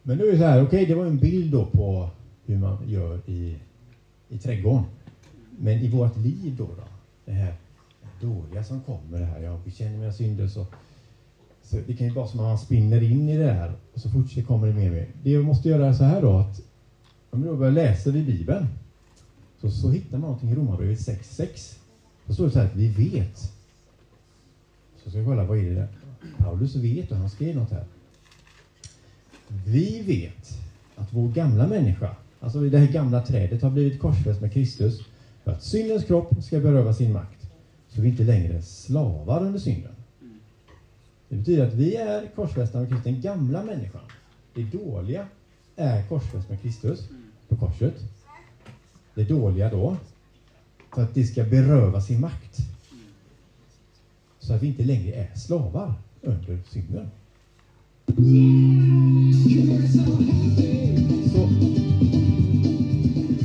Men 0.02 0.18
nu 0.18 0.28
är 0.28 0.33
det 0.33 0.38
så 0.38 0.45
här, 0.45 0.62
okej 0.62 0.66
okay, 0.66 0.87
det 0.87 0.95
var 0.95 1.07
en 1.07 1.18
bild 1.18 1.52
då 1.52 1.66
på 1.66 2.11
hur 2.47 2.59
man 2.59 2.88
gör 2.88 3.21
i, 3.26 3.57
i 4.28 4.38
trädgården. 4.38 4.85
Men 5.59 5.78
i 5.78 5.90
vårt 5.90 6.16
liv 6.16 6.54
då, 6.59 6.64
då 6.64 6.85
det 7.25 7.33
här 7.33 7.54
dåliga 8.21 8.64
som 8.64 8.80
kommer, 8.80 9.18
det 9.18 9.25
här, 9.25 9.40
jag 9.40 9.61
bekänner 9.61 9.99
mina 9.99 10.12
synder 10.12 10.49
så, 10.49 10.66
så 11.62 11.76
det 11.87 11.97
kan 11.97 12.07
ju 12.07 12.12
vara 12.12 12.28
som 12.28 12.40
att 12.40 12.47
man 12.47 12.59
spinner 12.59 13.02
in 13.02 13.28
i 13.28 13.37
det 13.37 13.52
här 13.52 13.73
och 13.95 14.00
så 14.00 14.11
fortsätter 14.11 14.42
kommer 14.42 14.66
det 14.66 14.75
mer 14.75 14.88
och 14.88 14.95
mer. 14.97 15.09
Det 15.23 15.30
jag 15.30 15.45
måste 15.45 15.68
göra 15.68 15.87
är 15.87 15.92
så 15.92 16.04
här 16.04 16.23
då 16.23 16.37
att 16.37 16.61
om 17.30 17.47
jag 17.47 17.59
börjar 17.59 17.73
läsa 17.73 18.11
i 18.11 18.23
Bibeln 18.23 18.66
så, 19.61 19.71
så 19.71 19.90
hittar 19.90 20.18
man 20.18 20.21
någonting 20.21 20.50
i 20.50 20.54
Romarbrevet 20.54 20.99
6.6. 20.99 21.78
Då 22.26 22.35
står 22.35 22.45
det 22.45 22.50
så 22.50 22.59
här 22.59 22.66
att 22.66 22.76
vi 22.76 22.88
vet. 22.88 23.38
Så 25.04 25.11
ska 25.11 25.18
vi 25.18 25.25
kolla, 25.25 25.45
vad 25.45 25.59
är 25.59 25.62
det 25.62 25.75
där? 25.75 25.88
Paulus 26.39 26.77
vet 26.77 27.11
och 27.11 27.17
han 27.17 27.31
skrev 27.31 27.57
något 27.57 27.71
här. 27.71 27.85
Vi 29.67 30.03
vet 30.03 30.59
att 30.97 31.13
vår 31.13 31.29
gamla 31.29 31.67
människa, 31.67 32.17
alltså 32.41 32.61
det 32.61 32.79
här 32.79 32.93
gamla 32.93 33.27
trädet, 33.27 33.63
har 33.63 33.71
blivit 33.71 34.01
korsfäst 34.01 34.41
med 34.41 34.53
Kristus 34.53 35.01
för 35.45 35.53
att 35.53 35.63
syndens 35.63 36.05
kropp 36.05 36.43
ska 36.43 36.61
beröva 36.61 36.93
sin 36.93 37.13
makt, 37.13 37.47
så 37.89 38.01
vi 38.01 38.09
inte 38.09 38.25
längre 38.25 38.55
är 38.57 38.61
slavar 38.61 39.45
under 39.45 39.59
synden. 39.59 39.93
Det 41.29 41.37
betyder 41.37 41.67
att 41.67 41.75
vi 41.75 41.97
är 41.97 42.27
korsfästa 42.35 42.79
med 42.79 42.89
Kristus, 42.89 43.05
den 43.05 43.21
gamla 43.21 43.63
människan. 43.63 44.03
Det 44.55 44.63
dåliga 44.63 45.27
är 45.77 46.03
korsfäst 46.03 46.49
med 46.49 46.63
Kristus 46.63 47.09
på 47.49 47.57
korset. 47.57 47.95
Det 49.15 49.25
dåliga 49.25 49.71
då, 49.71 49.97
för 50.95 51.03
att 51.03 51.15
det 51.15 51.25
ska 51.25 51.45
beröva 51.45 52.01
sin 52.01 52.21
makt. 52.21 52.59
Så 54.39 54.55
att 54.55 54.63
vi 54.63 54.67
inte 54.67 54.85
längre 54.85 55.13
är 55.13 55.35
slavar 55.35 55.95
under 56.23 56.59
synden. 56.69 57.11
Så, 61.33 61.49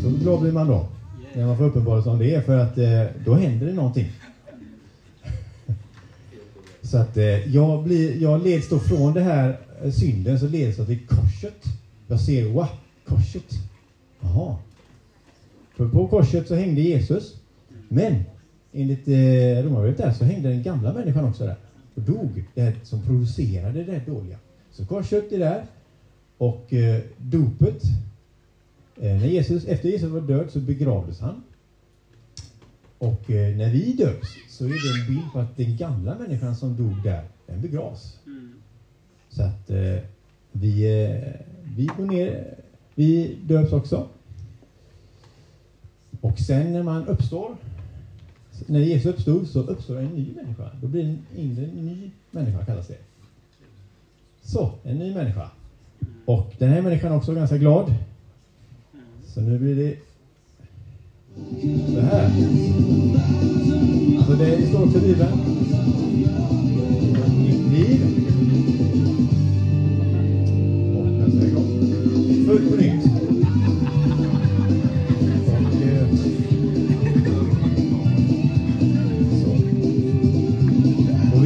så 0.02 0.10
glad 0.10 0.42
blir 0.42 0.52
man 0.52 0.68
då, 0.68 0.88
när 1.36 1.46
man 1.46 1.58
får 1.58 1.66
uppenbarelse 1.66 2.10
om 2.10 2.20
det, 2.20 2.46
för 2.46 2.58
att 2.58 2.78
eh, 2.78 3.04
då 3.26 3.34
händer 3.34 3.68
det 3.68 3.74
någonting. 3.74 4.12
Så 6.82 6.98
att 6.98 7.18
eh, 7.18 7.56
jag, 7.56 7.84
blir, 7.84 8.22
jag 8.22 8.44
leds 8.44 8.70
då 8.70 8.80
från 8.80 9.14
det 9.14 9.22
här 9.22 9.60
eh, 9.84 9.92
synden, 9.92 10.40
så 10.40 10.48
leds 10.48 10.78
jag 10.78 10.88
till 10.88 11.08
korset. 11.08 11.64
Jag 12.08 12.20
ser, 12.20 12.46
wow, 12.46 12.68
korset. 13.06 13.54
Jaha. 14.22 14.56
För 15.76 15.90
på 15.90 16.08
korset 16.08 16.48
så 16.48 16.56
hängde 16.56 16.82
Jesus. 16.82 17.36
Men 17.88 18.24
enligt 18.72 19.08
eh, 19.08 19.64
Romarbrevet 19.64 19.98
där 19.98 20.12
så 20.12 20.26
hängde 20.26 20.50
den 20.50 20.64
gamla 20.64 20.94
människan 20.94 21.26
också 21.26 21.46
där 21.46 21.56
och 21.96 22.02
dog, 22.02 22.44
det 22.54 22.76
som 22.84 23.02
producerade 23.02 23.84
det 23.84 24.02
dåliga. 24.06 24.38
Så 24.72 24.86
korset 24.86 25.32
är 25.32 25.40
där 25.40 25.66
och 26.38 26.74
eh, 26.74 27.02
dopet, 27.18 27.84
eh, 29.02 29.16
när 29.16 29.28
Jesus, 29.28 29.66
efter 29.66 29.90
Jesus 29.90 30.10
var 30.10 30.22
död 30.22 30.52
så 30.52 30.60
begravdes 30.60 31.20
han. 31.20 31.44
Och 32.98 33.32
eh, 33.32 33.58
när 33.58 33.72
vi 33.72 33.94
döps 33.94 34.28
så 34.50 34.66
är 34.66 34.70
det 34.70 35.02
en 35.02 35.16
bild 35.16 35.32
på 35.34 35.40
att 35.40 35.58
den 35.58 35.78
gamla 35.78 36.18
människan 36.18 36.56
som 36.56 36.78
dog 36.78 37.04
där, 37.04 37.24
den 37.48 37.62
begravs. 37.62 38.20
Mm. 38.26 38.54
Så 39.30 39.44
att 39.44 39.70
eh, 39.70 39.98
vi, 40.52 41.04
eh, 41.04 41.32
vi 41.64 41.90
går 41.98 42.06
ner, 42.06 42.56
vi 42.96 43.38
döps 43.44 43.74
också. 43.74 44.08
Och 46.22 46.40
sen 46.40 46.74
när 46.74 46.84
man 46.84 47.08
uppstår 47.08 47.56
när 48.68 48.80
Jesus 48.80 49.06
uppstod 49.06 49.48
så 49.48 49.60
uppstår 49.60 50.00
en 50.00 50.08
ny 50.08 50.34
människa. 50.36 50.70
Då 50.82 50.88
blir 50.88 51.04
en 51.04 51.26
inre 51.36 51.68
ny 51.68 52.12
människa 52.32 52.66
kallas 52.66 52.88
det. 52.88 52.98
Så, 54.42 54.72
en 54.84 54.98
ny 54.98 55.14
människa. 55.14 55.50
Och 56.26 56.54
den 56.58 56.70
här 56.70 56.82
människan 56.82 57.12
är 57.12 57.18
också 57.18 57.34
ganska 57.34 57.58
glad. 57.58 57.94
Så 59.26 59.42
nu 59.42 59.60
blir 59.60 59.76
det 59.76 59.98
så 61.94 62.00
här. 62.00 62.26
Alltså 64.18 64.34
det 64.34 64.68
står 64.68 64.86
också 64.86 64.98
i 64.98 65.02
Bibeln. 65.02 65.30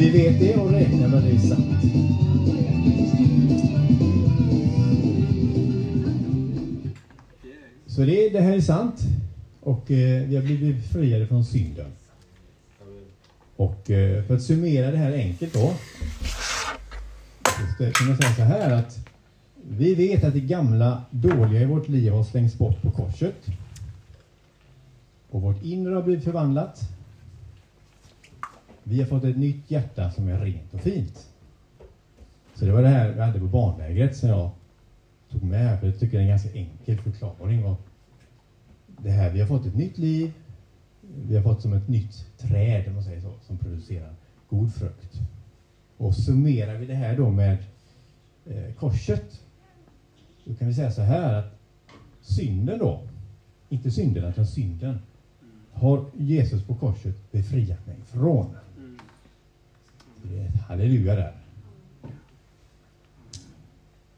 Vi 0.08 0.14
vet 0.14 0.40
det 0.40 0.56
och 0.56 0.72
räknar 0.72 1.08
med 1.08 1.24
det 1.24 1.30
är 1.30 1.38
sant. 1.38 1.82
Så 7.88 8.02
det, 8.02 8.30
det 8.30 8.42
här 8.42 8.54
är 8.54 8.62
sant. 8.62 9.02
Och 9.62 9.92
eh, 9.92 10.28
vi 10.28 10.36
har 10.36 10.44
blivit 10.44 10.76
befriade 10.76 11.28
från 11.28 11.46
synden. 11.46 11.86
Och 13.56 13.92
eh, 13.92 14.24
för 14.24 14.36
att 14.36 14.44
summera 14.44 14.92
det 14.92 14.98
här 14.98 15.12
enkelt 15.12 15.54
då. 15.54 15.74
Just 17.62 17.78
det, 17.78 17.92
kan 17.92 18.08
man 18.08 18.18
säga 18.18 18.36
så 18.36 18.42
här 18.42 18.72
att 18.74 19.08
vi 19.70 19.96
vet 19.96 20.24
att 20.24 20.34
det 20.34 20.40
gamla 20.40 21.02
dåliga 21.12 21.62
i 21.62 21.66
vårt 21.66 21.88
liv 21.88 22.12
har 22.12 22.24
slängts 22.24 22.58
bort 22.58 22.82
på 22.82 22.92
korset. 22.92 23.46
Och 25.30 25.42
vårt 25.42 25.64
inre 25.64 25.96
har 25.96 26.04
blivit 26.04 26.24
förvandlat 26.24 26.97
vi 28.90 29.00
har 29.00 29.08
fått 29.08 29.24
ett 29.24 29.38
nytt 29.38 29.72
hjärta 29.72 30.12
som 30.12 30.28
är 30.28 30.40
rent 30.40 30.74
och 30.74 30.80
fint. 30.80 31.28
Så 32.56 32.66
det 32.66 32.72
var 32.72 32.82
det 32.82 32.88
här 32.88 33.14
vi 33.14 33.22
hade 33.22 33.40
på 33.40 33.46
barnlägret 33.46 34.18
som 34.18 34.30
jag 34.30 34.50
tog 35.32 35.44
med 35.44 35.80
för 35.80 35.88
jag 35.88 36.00
tycker 36.00 36.18
det 36.18 36.20
är 36.20 36.22
en 36.22 36.30
ganska 36.30 36.52
enkel 36.52 36.98
förklaring. 36.98 37.66
Och 37.66 37.82
det 39.02 39.10
här, 39.10 39.34
vi 39.34 39.40
har 39.40 39.48
fått 39.48 39.66
ett 39.66 39.76
nytt 39.76 39.98
liv. 39.98 40.32
Vi 41.28 41.36
har 41.36 41.44
fått 41.44 41.62
som 41.62 41.74
ett 41.74 41.88
nytt 41.88 42.26
träd, 42.38 42.88
om 42.88 42.94
man 42.94 43.04
säger 43.04 43.22
så, 43.22 43.34
som 43.42 43.58
producerar 43.58 44.14
god 44.50 44.74
frukt. 44.74 45.22
Och 45.98 46.16
summerar 46.16 46.78
vi 46.78 46.86
det 46.86 46.96
här 46.96 47.18
då 47.18 47.30
med 47.30 47.58
eh, 48.46 48.74
korset, 48.74 49.42
då 50.46 50.56
kan 50.56 50.68
vi 50.68 50.74
säga 50.74 50.92
så 50.92 51.02
här 51.02 51.34
att 51.34 51.60
synden 52.22 52.80
då, 52.80 53.02
inte 53.70 53.92
synden, 53.92 54.24
utan 54.24 54.48
synden, 54.48 55.00
har 55.72 56.06
Jesus 56.18 56.64
på 56.64 56.76
korset 56.76 57.32
befriat 57.32 57.88
mig 57.88 57.98
från. 58.06 58.56
Det 60.24 60.40
är 60.40 60.46
ett 60.46 60.62
halleluja 60.62 61.16
där. 61.16 61.34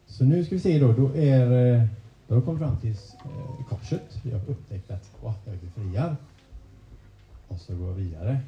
Så 0.07 0.25
nu 0.25 0.45
ska 0.45 0.55
vi 0.55 0.61
se 0.61 0.79
då, 0.79 0.93
då 0.93 1.15
är 1.15 1.89
då 2.29 2.35
har 2.35 2.41
vi 2.41 2.45
kommit 2.45 2.61
fram 2.61 2.77
till 2.77 2.95
eh, 3.25 3.65
korset. 3.69 4.19
Vi 4.23 4.31
har 4.31 4.41
upptäckt 4.47 4.91
att 4.91 5.11
wow, 5.21 5.33
jag 5.45 5.55
är 5.55 5.59
befriad. 5.59 6.15
Och 7.47 7.59
så 7.59 7.75
går 7.75 7.93
vi 7.93 8.03
vidare. 8.03 8.39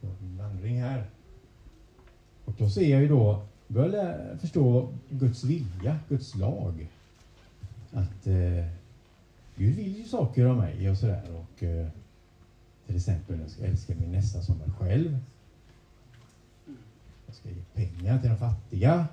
På 0.00 0.06
en 0.06 0.38
vandring 0.38 0.80
här. 0.80 1.04
Och 2.44 2.54
då 2.58 2.70
ser 2.70 2.90
jag 2.90 3.02
ju 3.02 3.08
då, 3.08 3.42
börjar 3.68 4.36
förstå 4.40 4.88
Guds 5.08 5.44
vilja, 5.44 5.98
Guds 6.08 6.34
lag. 6.34 6.86
Att 7.90 8.26
eh, 8.26 8.66
Gud 9.56 9.76
vill 9.76 9.96
ju 9.96 10.04
saker 10.04 10.44
av 10.44 10.56
mig 10.56 10.90
och 10.90 10.96
sådär. 10.96 11.22
Och, 11.30 11.62
eh, 11.62 11.88
till 12.86 12.96
exempel, 12.96 13.40
jag 13.40 13.50
ska 13.50 13.64
älska 13.64 13.94
min 13.94 14.12
nästa 14.12 14.42
som 14.42 14.58
mig 14.58 14.70
själv. 14.78 15.18
Jag 17.32 17.36
ska 17.36 17.48
ge 17.48 17.86
pengar 17.86 18.18
till 18.18 18.30
de 18.30 18.36
fattiga. 18.36 19.06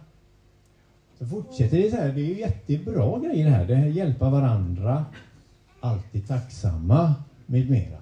Så 1.19 1.25
fortsätter 1.25 1.77
det 1.77 1.89
så 1.89 1.95
här, 1.95 2.13
det 2.13 2.21
är 2.21 2.25
ju 2.25 2.39
jättebra 2.39 3.19
grejer 3.19 3.45
det 3.45 3.51
här. 3.51 3.67
Det 3.67 3.75
här 3.75 3.85
hjälpa 3.85 4.29
varandra, 4.29 5.05
alltid 5.79 6.27
tacksamma 6.27 7.13
med 7.45 7.69
mera. 7.69 7.97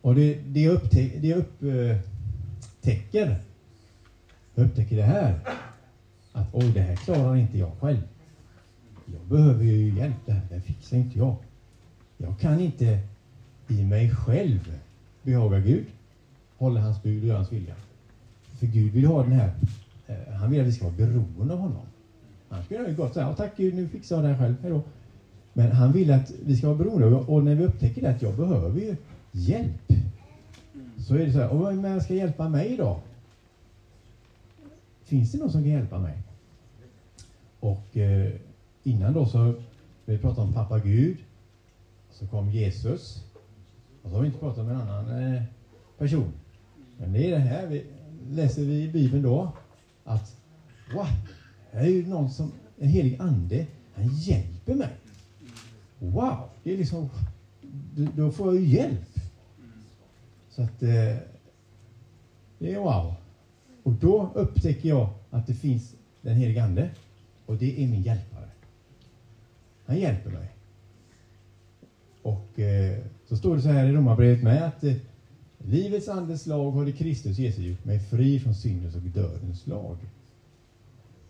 Och 0.00 0.14
det, 0.14 0.34
det, 0.34 0.60
jag, 0.60 0.74
upptäck, 0.74 1.12
det 1.20 1.28
jag 1.28 1.38
upptäcker, 1.38 3.36
jag 4.54 4.66
upptäcker 4.66 4.96
det 4.96 5.02
här, 5.02 5.40
att 6.32 6.48
oj, 6.52 6.72
det 6.72 6.80
här 6.80 6.96
klarar 6.96 7.36
inte 7.36 7.58
jag 7.58 7.72
själv. 7.80 8.02
Jag 9.06 9.20
behöver 9.20 9.64
ju 9.64 9.94
hjälp, 9.98 10.16
det 10.26 10.32
här 10.32 10.46
det 10.50 10.60
fixar 10.60 10.96
inte 10.96 11.18
jag. 11.18 11.36
Jag 12.16 12.38
kan 12.38 12.60
inte 12.60 12.98
i 13.68 13.84
mig 13.84 14.10
själv 14.10 14.78
behaga 15.22 15.58
Gud, 15.58 15.86
hålla 16.56 16.80
hans 16.80 17.02
bud 17.02 17.22
och 17.22 17.28
göra 17.28 17.38
hans 17.38 17.52
vilja. 17.52 17.74
För 18.62 18.66
Gud 18.66 18.92
vill 18.92 19.06
ha 19.06 19.22
den 19.22 19.32
här 19.32 19.50
eh, 20.06 20.32
han 20.34 20.50
vill 20.50 20.60
att 20.60 20.66
vi 20.66 20.72
ska 20.72 20.84
vara 20.84 20.96
beroende 20.96 21.54
av 21.54 21.60
honom. 21.60 21.82
Annars 22.48 22.64
skulle 22.64 22.88
ju 22.88 22.94
gott 22.94 23.16
ja, 23.16 23.34
tack 23.34 23.56
Gud, 23.56 23.74
nu 23.74 23.88
fixar 23.88 24.16
jag 24.16 24.24
det 24.24 24.28
här 24.28 24.38
själv, 24.38 24.54
hejdå. 24.62 24.82
Men 25.52 25.72
han 25.72 25.92
vill 25.92 26.10
att 26.10 26.32
vi 26.44 26.56
ska 26.56 26.66
vara 26.66 26.78
beroende 26.78 27.06
och 27.06 27.44
när 27.44 27.54
vi 27.54 27.64
upptäcker 27.64 28.02
det 28.02 28.10
att 28.10 28.22
jag 28.22 28.36
behöver 28.36 28.80
ju 28.80 28.96
hjälp. 29.32 29.92
Så 30.98 31.14
är 31.14 31.26
det 31.26 31.32
så 31.32 31.38
här, 31.38 31.48
och 31.48 31.84
vem 31.84 32.00
ska 32.00 32.14
hjälpa 32.14 32.48
mig 32.48 32.76
då? 32.76 33.00
Finns 35.04 35.32
det 35.32 35.38
någon 35.38 35.52
som 35.52 35.62
kan 35.62 35.70
hjälpa 35.70 35.98
mig? 35.98 36.18
Och 37.60 37.96
eh, 37.96 38.32
innan 38.82 39.12
då 39.12 39.26
så, 39.26 39.54
vi 40.04 40.18
pratade 40.18 40.46
om 40.46 40.52
pappa 40.52 40.78
Gud, 40.78 41.16
så 42.10 42.26
kom 42.26 42.50
Jesus, 42.50 43.24
och 44.02 44.10
så 44.10 44.16
har 44.16 44.20
vi 44.20 44.26
inte 44.26 44.38
pratat 44.38 44.58
om 44.58 44.68
en 44.68 44.76
annan 44.76 45.34
eh, 45.34 45.42
person. 45.98 46.32
Men 46.98 47.12
det 47.12 47.26
är 47.26 47.30
det 47.30 47.38
här, 47.38 47.66
vi, 47.66 47.84
läser 48.30 48.62
vi 48.62 48.82
i 48.82 48.88
Bibeln 48.88 49.22
då, 49.22 49.52
att 50.04 50.36
wow, 50.94 51.06
här 51.72 51.84
är 51.84 51.88
ju 51.88 52.06
någon 52.06 52.30
som, 52.30 52.52
en 52.78 52.88
helig 52.88 53.16
ande, 53.20 53.66
han 53.94 54.08
hjälper 54.08 54.74
mig. 54.74 54.96
Wow, 55.98 56.48
det 56.62 56.72
är 56.72 56.78
liksom, 56.78 57.08
då 58.16 58.30
får 58.30 58.54
jag 58.54 58.62
ju 58.62 58.68
hjälp. 58.68 59.18
Så 60.50 60.62
att 60.62 60.82
eh, 60.82 61.16
det 62.58 62.72
är 62.72 62.78
wow. 62.78 63.14
Och 63.82 63.92
då 63.92 64.30
upptäcker 64.34 64.88
jag 64.88 65.08
att 65.30 65.46
det 65.46 65.54
finns 65.54 65.94
den 66.20 66.36
helige 66.36 66.64
Ande 66.64 66.90
och 67.46 67.56
det 67.56 67.84
är 67.84 67.88
min 67.88 68.02
hjälpare. 68.02 68.48
Han 69.86 69.98
hjälper 69.98 70.30
mig. 70.30 70.48
Och 72.22 72.58
eh, 72.58 72.98
så 73.28 73.36
står 73.36 73.56
det 73.56 73.62
så 73.62 73.68
här 73.68 73.86
i 73.86 73.92
Romarbrevet 73.92 74.42
med 74.42 74.62
att 74.62 74.84
eh, 74.84 74.94
Livets 75.66 76.08
andes 76.08 76.46
lag 76.46 76.70
har 76.70 76.88
i 76.88 76.92
Kristus 76.92 77.38
Jesus 77.38 77.64
gjort 77.64 77.84
mig 77.84 78.00
fri 78.00 78.40
från 78.40 78.54
syndens 78.54 78.94
och 78.94 79.02
dödens 79.02 79.66
lag. 79.66 79.96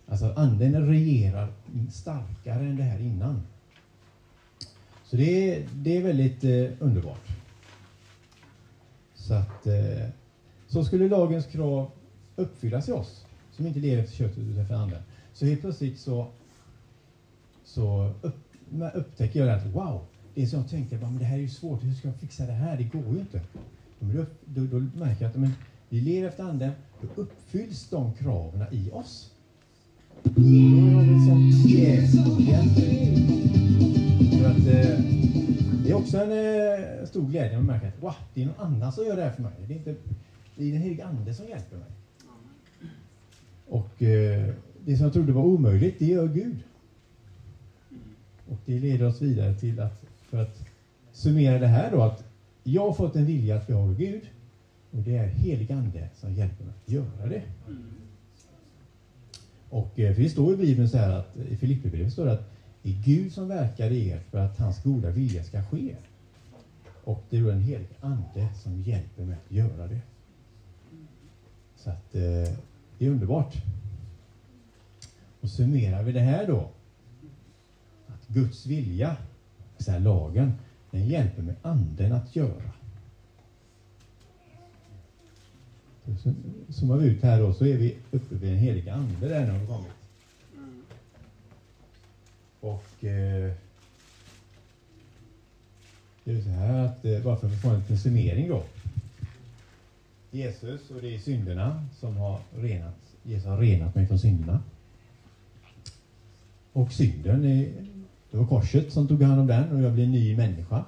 Alltså 0.06 0.32
anden 0.36 0.86
regerar 0.86 1.52
starkare 1.90 2.64
än 2.64 2.76
det 2.76 2.82
här 2.82 3.00
innan. 3.00 3.42
Så 5.04 5.16
det 5.16 5.54
är, 5.54 5.68
det 5.74 5.96
är 5.96 6.02
väldigt 6.02 6.44
eh, 6.44 6.84
underbart. 6.86 7.28
Så 9.14 9.34
att 9.34 9.66
eh, 9.66 10.08
så 10.68 10.84
skulle 10.84 11.08
lagens 11.08 11.46
krav 11.46 11.90
uppfyllas 12.36 12.88
i 12.88 12.92
oss 12.92 13.24
som 13.52 13.66
inte 13.66 13.80
lever 13.80 14.02
efter 14.02 14.16
köttet 14.16 14.38
utan 14.38 14.66
för 14.66 14.74
anden. 14.74 15.02
Så 15.32 15.46
helt 15.46 15.60
plötsligt 15.60 15.98
så, 15.98 16.26
så 17.64 18.14
upp, 18.22 18.36
upptäcker 18.94 19.46
jag 19.46 19.58
att 19.58 19.66
wow, 19.66 20.00
det 20.34 20.46
som 20.46 20.58
jag 20.58 20.70
tänkte, 20.70 20.98
men 20.98 21.18
det 21.18 21.24
här 21.24 21.36
är 21.36 21.40
ju 21.40 21.48
svårt, 21.48 21.84
hur 21.84 21.94
ska 21.94 22.08
jag 22.08 22.16
fixa 22.16 22.46
det 22.46 22.52
här? 22.52 22.76
Det 22.76 22.84
går 22.84 23.14
ju 23.14 23.20
inte. 23.20 23.40
Då, 24.02 24.24
då, 24.44 24.66
då 24.66 24.98
märker 24.98 25.22
jag 25.24 25.30
att 25.30 25.36
men, 25.36 25.52
vi 25.88 26.00
lever 26.00 26.28
efter 26.28 26.44
Anden, 26.44 26.72
då 27.00 27.22
uppfylls 27.22 27.88
de 27.88 28.14
kraven 28.14 28.64
i 28.72 28.90
oss. 28.90 29.30
Då 30.22 30.40
har 30.40 31.02
vi 31.02 31.26
som 31.26 31.52
För 34.38 34.50
att, 34.50 34.56
eh, 34.56 35.00
det 35.84 35.90
är 35.90 35.94
också 35.94 36.18
en 36.18 36.30
eh, 36.30 37.06
stor 37.06 37.28
glädje 37.28 37.58
att 37.58 37.64
märka 37.64 37.88
att 37.88 38.02
wow, 38.02 38.14
det 38.34 38.42
är 38.42 38.46
någon 38.46 38.60
annan 38.60 38.92
som 38.92 39.04
gör 39.04 39.16
det 39.16 39.22
här 39.22 39.32
för 39.32 39.42
mig. 39.42 39.52
Det 39.68 39.74
är, 39.74 39.78
inte, 39.78 39.94
det 40.56 40.68
är 40.68 40.72
den 40.72 40.82
helige 40.82 41.04
Ande 41.06 41.34
som 41.34 41.48
hjälper 41.48 41.76
mig. 41.76 41.88
Och 43.68 44.02
eh, 44.02 44.54
det 44.84 44.96
som 44.96 45.04
jag 45.04 45.12
trodde 45.12 45.32
var 45.32 45.42
omöjligt, 45.42 45.98
det 45.98 46.06
gör 46.06 46.28
Gud. 46.28 46.56
Och 48.48 48.58
det 48.66 48.78
leder 48.78 49.06
oss 49.06 49.22
vidare 49.22 49.54
till 49.54 49.80
att, 49.80 50.04
för 50.22 50.42
att 50.42 50.64
summera 51.12 51.58
det 51.58 51.66
här 51.66 51.90
då, 51.90 52.02
att 52.02 52.31
jag 52.62 52.86
har 52.86 52.94
fått 52.94 53.16
en 53.16 53.26
vilja 53.26 53.56
att 53.56 53.66
behaga 53.66 53.94
Gud 53.94 54.22
och 54.90 54.98
det 54.98 55.16
är 55.16 55.26
helig 55.26 55.72
ande 55.72 56.08
som 56.14 56.34
hjälper 56.34 56.64
mig 56.64 56.74
att 56.84 56.92
göra 56.92 57.26
det. 57.28 57.42
Och 59.68 59.98
eh, 59.98 60.14
för 60.14 60.22
det 60.22 60.30
står 60.30 60.54
i 60.54 60.56
Bibeln 60.56 60.88
så 60.88 60.98
här 60.98 61.10
att 61.10 61.36
i 61.36 61.56
Filipperbrevet 61.56 62.12
står 62.12 62.26
det 62.26 62.32
att 62.32 62.50
det 62.82 62.90
är 62.90 63.02
Gud 63.04 63.32
som 63.32 63.48
verkar 63.48 63.90
i 63.90 64.08
er 64.08 64.20
för 64.30 64.38
att 64.38 64.58
hans 64.58 64.82
goda 64.82 65.10
vilja 65.10 65.44
ska 65.44 65.62
ske. 65.62 65.96
Och 67.04 67.24
det 67.30 67.36
är 67.36 67.42
då 67.42 67.50
en 67.50 67.60
helig 67.60 67.88
ande 68.00 68.48
som 68.62 68.82
hjälper 68.82 69.22
mig 69.22 69.36
att 69.46 69.52
göra 69.52 69.86
det. 69.86 70.00
Så 71.76 71.90
att 71.90 72.14
eh, 72.14 72.54
det 72.98 73.06
är 73.06 73.10
underbart. 73.10 73.54
Och 75.40 75.50
summerar 75.50 76.02
vi 76.02 76.12
det 76.12 76.20
här 76.20 76.46
då, 76.46 76.70
att 78.06 78.28
Guds 78.28 78.66
vilja, 78.66 79.16
så 79.78 79.90
här 79.90 80.00
lagen, 80.00 80.52
den 80.92 81.08
hjälper 81.08 81.42
med 81.42 81.54
anden 81.62 82.12
att 82.12 82.36
göra. 82.36 82.72
Så 86.22 86.34
zoomar 86.68 86.96
vi 86.96 87.08
ut 87.08 87.22
här 87.22 87.40
då, 87.40 87.52
så 87.52 87.66
är 87.66 87.76
vi 87.76 87.96
uppe 88.10 88.34
vid 88.34 88.50
den 88.50 88.58
heliga 88.58 88.94
ande 88.94 89.28
där 89.28 89.46
när 89.46 89.58
vi 89.58 89.66
kommit. 89.66 89.92
Och 92.60 93.04
eh, 93.04 93.52
det 96.24 96.32
är 96.32 96.42
så 96.42 96.48
här 96.48 96.86
att, 96.86 97.04
eh, 97.04 97.22
bara 97.22 97.36
för 97.36 97.46
att 97.46 97.60
få 97.60 97.68
en 97.68 97.80
liten 97.80 97.98
summering 97.98 98.48
då. 98.48 98.64
Jesus 100.30 100.90
och 100.90 101.02
det 101.02 101.14
är 101.14 101.18
synderna 101.18 101.86
som 102.00 102.16
har 102.16 102.40
renat, 102.56 102.98
Jesus 103.22 103.46
har 103.46 103.58
renat 103.58 103.94
mig 103.94 104.06
från 104.06 104.18
synderna. 104.18 104.62
Och 106.72 106.92
synden 106.92 107.44
är 107.44 107.72
det 108.32 108.38
var 108.38 108.46
korset 108.46 108.92
som 108.92 109.08
tog 109.08 109.22
hand 109.22 109.40
om 109.40 109.46
den 109.46 109.72
och 109.72 109.82
jag 109.82 109.92
blev 109.92 110.06
en 110.06 110.12
ny 110.12 110.36
människa. 110.36 110.84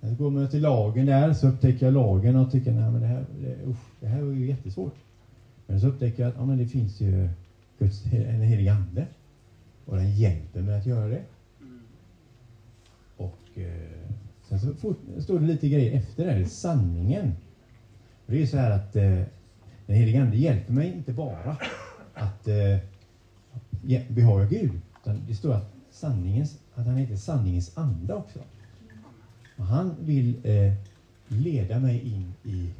När 0.00 0.14
går 0.14 0.30
man 0.30 0.48
till 0.48 0.62
lagen 0.62 1.06
där 1.06 1.32
så 1.32 1.48
upptäcker 1.48 1.86
jag 1.86 1.94
lagen 1.94 2.36
och 2.36 2.52
tycker 2.52 2.72
nej 2.72 2.90
men 2.90 3.00
det 3.00 3.06
här, 3.06 3.24
det, 3.40 3.56
usch, 3.66 4.00
det 4.00 4.06
här 4.06 4.22
var 4.22 4.32
ju 4.32 4.46
jättesvårt. 4.46 4.94
Men 5.66 5.80
så 5.80 5.86
upptäcker 5.86 6.22
jag 6.22 6.30
att 6.30 6.36
ja, 6.38 6.44
men 6.46 6.58
det 6.58 6.66
finns 6.66 7.00
ju 7.00 7.28
Guds, 7.78 8.04
en 8.12 8.40
helig 8.40 8.68
ande 8.68 9.06
Och 9.84 9.96
den 9.96 10.14
hjälper 10.14 10.62
mig 10.62 10.78
att 10.78 10.86
göra 10.86 11.08
det. 11.08 11.22
Och 13.16 13.58
eh, 13.58 14.08
sen 14.48 14.58
så 14.58 14.74
fort, 14.74 14.98
står 15.18 15.40
det 15.40 15.46
lite 15.46 15.68
grejer 15.68 15.98
efter 15.98 16.26
det 16.26 16.32
här, 16.32 16.44
sanningen. 16.44 17.32
Och 18.26 18.32
det 18.32 18.42
är 18.42 18.46
så 18.46 18.56
här 18.56 18.70
att 18.70 18.96
eh, 18.96 19.22
den 19.86 19.96
helige 19.96 20.22
Ande 20.22 20.36
hjälper 20.36 20.72
mig 20.72 20.92
inte 20.96 21.12
bara 21.12 21.56
att 22.14 22.48
eh, 22.48 22.78
behaga 24.08 24.44
Gud, 24.44 24.80
utan 25.02 25.20
det 25.28 25.34
står 25.34 25.52
att, 25.52 25.73
sanningens, 25.94 26.58
att 26.74 26.86
han 26.86 26.96
heter 26.96 27.16
sanningens 27.16 27.78
ande 27.78 28.14
också. 28.14 28.38
Och 29.56 29.66
han 29.66 29.94
vill 30.00 30.34
eh, 30.42 30.72
leda 31.28 31.78
mig 31.78 32.00
in 32.00 32.34
i 32.44 32.70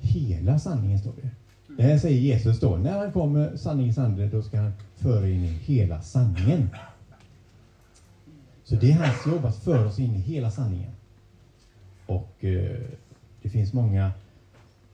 hela 0.00 0.58
sanningen, 0.58 0.98
står 0.98 1.12
det. 1.22 1.30
Det 1.76 1.82
här 1.82 1.98
säger 1.98 2.20
Jesus 2.20 2.60
då. 2.60 2.76
När 2.76 2.98
han 2.98 3.12
kommer, 3.12 3.56
sanningens 3.56 3.98
ande, 3.98 4.26
då 4.26 4.42
ska 4.42 4.60
han 4.60 4.72
föra 4.96 5.28
in 5.28 5.44
i 5.44 5.48
hela 5.48 6.02
sanningen. 6.02 6.68
Så 8.64 8.74
det 8.74 8.90
är 8.90 8.94
hans 8.94 9.26
jobb 9.26 9.44
att 9.44 9.56
föra 9.56 9.86
oss 9.86 9.98
in 9.98 10.14
i 10.14 10.18
hela 10.18 10.50
sanningen. 10.50 10.90
Och 12.06 12.44
eh, 12.44 12.76
det 13.42 13.48
finns 13.48 13.72
många 13.72 14.12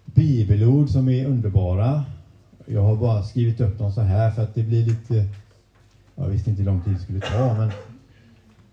bibelord 0.04 0.88
som 0.88 1.08
är 1.08 1.26
underbara. 1.26 2.04
Jag 2.66 2.82
har 2.82 2.96
bara 2.96 3.22
skrivit 3.22 3.60
upp 3.60 3.78
dem 3.78 3.92
så 3.92 4.00
här 4.00 4.30
för 4.30 4.42
att 4.42 4.54
det 4.54 4.62
blir 4.62 4.86
lite... 4.86 5.28
Jag 6.16 6.28
visste 6.28 6.50
inte 6.50 6.62
hur 6.62 6.70
lång 6.70 6.80
tid 6.82 6.94
det 6.94 6.98
skulle 6.98 7.20
ta, 7.20 7.54
men 7.58 7.70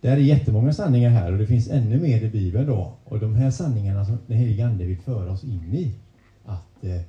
det 0.02 0.10
är 0.10 0.18
jättemånga 0.18 0.74
sanningar 0.74 1.10
här 1.10 1.32
och 1.32 1.38
det 1.38 1.46
finns 1.46 1.70
ännu 1.70 2.00
mer 2.00 2.22
i 2.22 2.30
Bibeln 2.30 2.68
då. 2.68 2.94
Och 3.04 3.20
de 3.20 3.36
här 3.36 3.52
sanningarna 3.52 4.06
som 4.06 4.18
den 4.28 4.38
helige 4.38 4.66
Ande 4.66 4.86
vill 4.86 4.98
föra 4.98 5.32
oss 5.32 5.44
in 5.44 5.74
i. 5.74 5.94
Att 6.46 6.84
eh, 6.84 7.02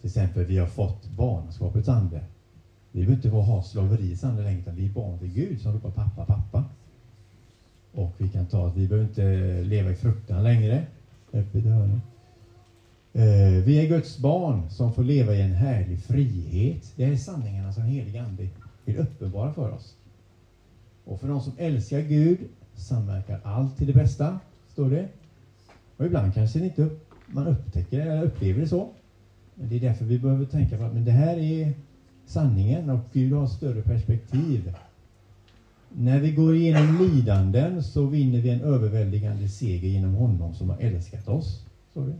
till 0.00 0.06
exempel 0.06 0.44
vi 0.44 0.58
har 0.58 0.66
fått 0.66 1.10
barnaskapets 1.10 1.88
ande. 1.88 2.20
Vi 2.92 3.00
behöver 3.00 3.16
inte 3.16 3.28
ha 3.28 3.62
slaveriets 3.62 4.24
ande 4.24 4.42
längre, 4.42 4.60
utan 4.60 4.76
vi 4.76 4.86
är 4.86 4.90
barn 4.90 5.18
till 5.18 5.32
Gud 5.32 5.60
som 5.60 5.72
ropar 5.72 5.90
pappa, 5.90 6.24
pappa. 6.24 6.64
Och 7.92 8.14
vi 8.18 8.28
kan 8.28 8.46
ta 8.46 8.66
att 8.66 8.76
vi 8.76 8.88
behöver 8.88 9.08
inte 9.08 9.62
leva 9.62 9.90
i 9.90 9.94
fruktan 9.94 10.42
längre. 10.42 10.86
Öppet 11.32 11.64
hörne. 11.64 12.00
Eh, 13.12 13.64
vi 13.64 13.78
är 13.78 13.88
Guds 13.88 14.18
barn 14.18 14.70
som 14.70 14.92
får 14.92 15.02
leva 15.02 15.34
i 15.34 15.40
en 15.40 15.52
härlig 15.52 15.98
frihet. 16.02 16.92
Det 16.96 17.04
är 17.04 17.16
sanningarna 17.16 17.72
som 17.72 17.82
helig 17.82 18.16
Ande 18.16 18.48
saker 18.90 19.02
uppenbara 19.02 19.52
för 19.52 19.70
oss. 19.70 19.94
Och 21.04 21.20
för 21.20 21.28
de 21.28 21.40
som 21.40 21.52
älskar 21.56 22.00
Gud 22.00 22.38
samverkar 22.76 23.40
allt 23.44 23.76
till 23.76 23.86
det 23.86 23.92
bästa, 23.92 24.40
står 24.72 24.90
det. 24.90 25.08
Och 25.96 26.06
ibland 26.06 26.34
kanske 26.34 26.58
det 26.58 26.64
inte 26.64 26.90
man 27.26 27.46
upptäcker 27.46 28.00
eller 28.00 28.24
upplever 28.24 28.60
det 28.60 28.68
så. 28.68 28.88
Men 29.54 29.68
det 29.68 29.76
är 29.76 29.80
därför 29.80 30.04
vi 30.04 30.18
behöver 30.18 30.44
tänka 30.44 30.76
på 30.76 30.84
att 30.84 30.94
men 30.94 31.04
det 31.04 31.10
här 31.10 31.36
är 31.36 31.72
sanningen 32.26 32.90
och 32.90 33.00
Gud 33.12 33.32
har 33.32 33.46
större 33.46 33.82
perspektiv. 33.82 34.74
När 35.92 36.20
vi 36.20 36.32
går 36.32 36.54
igenom 36.54 36.98
lidanden 36.98 37.82
så 37.82 38.06
vinner 38.06 38.40
vi 38.40 38.50
en 38.50 38.60
överväldigande 38.60 39.48
seger 39.48 39.88
genom 39.88 40.14
honom 40.14 40.54
som 40.54 40.70
har 40.70 40.78
älskat 40.78 41.28
oss. 41.28 41.64
Står 41.90 42.06
det. 42.06 42.18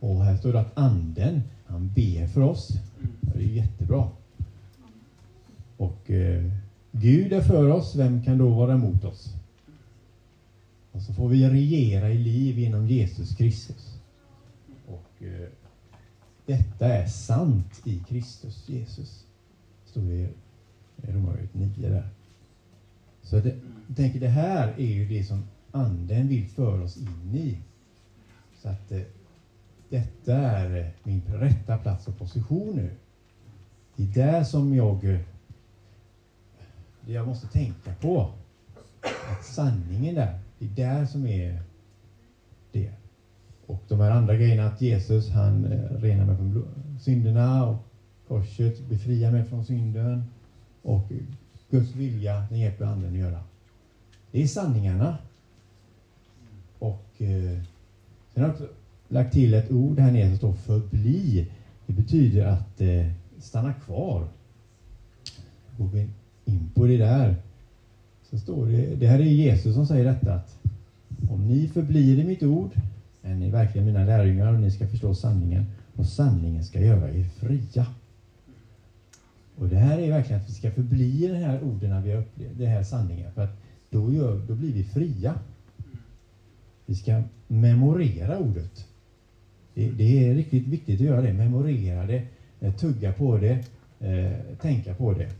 Och 0.00 0.24
här 0.24 0.36
står 0.36 0.52
det 0.52 0.60
att 0.60 0.78
anden, 0.78 1.42
han 1.66 1.90
ber 1.94 2.26
för 2.26 2.40
oss. 2.40 2.72
Det 3.34 3.38
är 3.38 3.42
jättebra. 3.42 4.08
Och 5.76 6.10
eh, 6.10 6.44
Gud 6.92 7.32
är 7.32 7.40
för 7.40 7.68
oss, 7.68 7.96
vem 7.96 8.22
kan 8.22 8.38
då 8.38 8.48
vara 8.48 8.72
emot 8.72 9.04
oss? 9.04 9.34
Och 10.92 11.02
så 11.02 11.12
får 11.12 11.28
vi 11.28 11.48
regera 11.48 12.10
i 12.10 12.18
liv 12.18 12.58
genom 12.58 12.88
Jesus 12.88 13.36
Kristus. 13.36 13.98
Och 14.86 15.22
eh, 15.22 15.48
detta 16.46 16.86
är 16.86 17.06
sant 17.06 17.82
i 17.84 17.98
Kristus 18.08 18.68
Jesus. 18.68 19.24
Står 19.84 20.00
det 20.00 20.14
i 20.14 20.28
Romarbrevet 21.12 21.54
9 21.54 21.88
där. 21.88 22.08
Så 23.22 23.40
det, 23.40 23.56
jag 23.88 23.96
tänker, 23.96 24.20
det 24.20 24.28
här 24.28 24.74
är 24.78 24.86
ju 24.86 25.08
det 25.08 25.24
som 25.24 25.44
Anden 25.70 26.28
vill 26.28 26.48
föra 26.48 26.82
oss 26.82 26.96
in 26.96 27.34
i. 27.34 27.58
Så 28.62 28.68
att 28.68 28.92
eh, 28.92 29.02
detta 29.88 30.36
är 30.36 30.90
min 31.02 31.22
rätta 31.26 31.78
plats 31.78 32.08
och 32.08 32.18
position 32.18 32.76
nu. 32.76 32.90
Det 33.96 34.02
är 34.02 34.26
där 34.26 34.44
som 34.44 34.74
jag 34.74 35.04
eh, 35.04 35.20
det 37.06 37.12
jag 37.12 37.26
måste 37.26 37.46
tänka 37.46 37.94
på. 38.00 38.30
Att 39.02 39.44
sanningen 39.44 40.14
där, 40.14 40.38
det 40.58 40.64
är 40.64 40.68
där 40.68 41.06
som 41.06 41.26
är 41.26 41.62
det. 42.72 42.90
Och 43.66 43.82
de 43.88 44.00
här 44.00 44.10
andra 44.10 44.36
grejerna, 44.36 44.66
att 44.66 44.80
Jesus 44.80 45.30
han 45.30 45.64
eh, 45.64 46.00
renar 46.00 46.24
mig 46.24 46.36
från 46.36 46.64
synderna 47.00 47.66
och 47.66 47.76
korset 48.28 48.88
befriar 48.88 49.30
mig 49.30 49.44
från 49.44 49.64
synden 49.64 50.24
och 50.82 51.12
Guds 51.70 51.94
vilja, 51.94 52.46
den 52.50 52.58
hjälper 52.58 52.84
anden 52.84 53.12
att 53.12 53.18
göra. 53.18 53.40
Det 54.30 54.42
är 54.42 54.46
sanningarna. 54.46 55.18
Och 56.78 57.06
eh, 57.18 57.58
sen 58.34 58.42
har 58.42 58.48
jag 58.48 58.50
också 58.50 58.68
lagt 59.08 59.32
till 59.32 59.54
ett 59.54 59.70
ord 59.70 59.98
här 59.98 60.12
nere 60.12 60.28
som 60.28 60.36
står 60.36 60.52
förbli. 60.52 61.50
Det 61.86 61.92
betyder 61.92 62.46
att 62.46 62.80
eh, 62.80 63.06
stanna 63.38 63.72
kvar. 63.72 64.28
In 66.48 66.70
på 66.74 66.86
det 66.86 66.96
där 66.96 67.36
så 68.30 68.38
står 68.38 68.66
det, 68.66 68.94
det 68.96 69.06
här 69.06 69.18
är 69.18 69.24
Jesus 69.24 69.74
som 69.74 69.86
säger 69.86 70.04
detta 70.04 70.34
att 70.34 70.58
om 71.30 71.48
ni 71.48 71.68
förblir 71.68 72.18
i 72.18 72.24
mitt 72.24 72.42
ord 72.42 72.70
är 73.22 73.34
ni 73.34 73.50
verkligen 73.50 73.86
mina 73.86 74.04
lärjungar 74.04 74.52
och 74.52 74.60
ni 74.60 74.70
ska 74.70 74.86
förstå 74.86 75.14
sanningen 75.14 75.64
och 75.94 76.06
sanningen 76.06 76.64
ska 76.64 76.80
göra 76.80 77.10
er 77.10 77.24
fria. 77.24 77.86
Och 79.56 79.68
det 79.68 79.76
här 79.76 79.98
är 79.98 80.10
verkligen 80.10 80.42
att 80.42 80.48
vi 80.48 80.52
ska 80.52 80.70
förbli 80.70 81.24
i 81.24 81.28
de 81.28 81.34
här 81.34 81.62
orden 81.62 82.02
vi 82.02 82.12
har 82.12 82.20
upplevt, 82.20 82.58
det 82.58 82.66
här 82.66 82.82
sanningen, 82.82 83.32
för 83.32 83.44
att 83.44 83.56
då, 83.90 84.12
gör, 84.12 84.40
då 84.48 84.54
blir 84.54 84.72
vi 84.72 84.84
fria. 84.84 85.34
Vi 86.86 86.94
ska 86.94 87.22
memorera 87.48 88.38
ordet. 88.38 88.86
Det, 89.74 89.90
det, 89.90 90.28
är 90.28 90.34
riktigt 90.34 90.66
viktigt 90.66 91.00
att 91.00 91.06
göra 91.06 91.20
det, 91.20 91.32
memorera 91.32 92.06
det, 92.06 92.22
eh, 92.60 92.74
tugga 92.74 93.12
på 93.12 93.38
det, 93.38 93.64
eh, 94.00 94.32
tänka 94.60 94.94
på 94.94 95.12
det. 95.12 95.30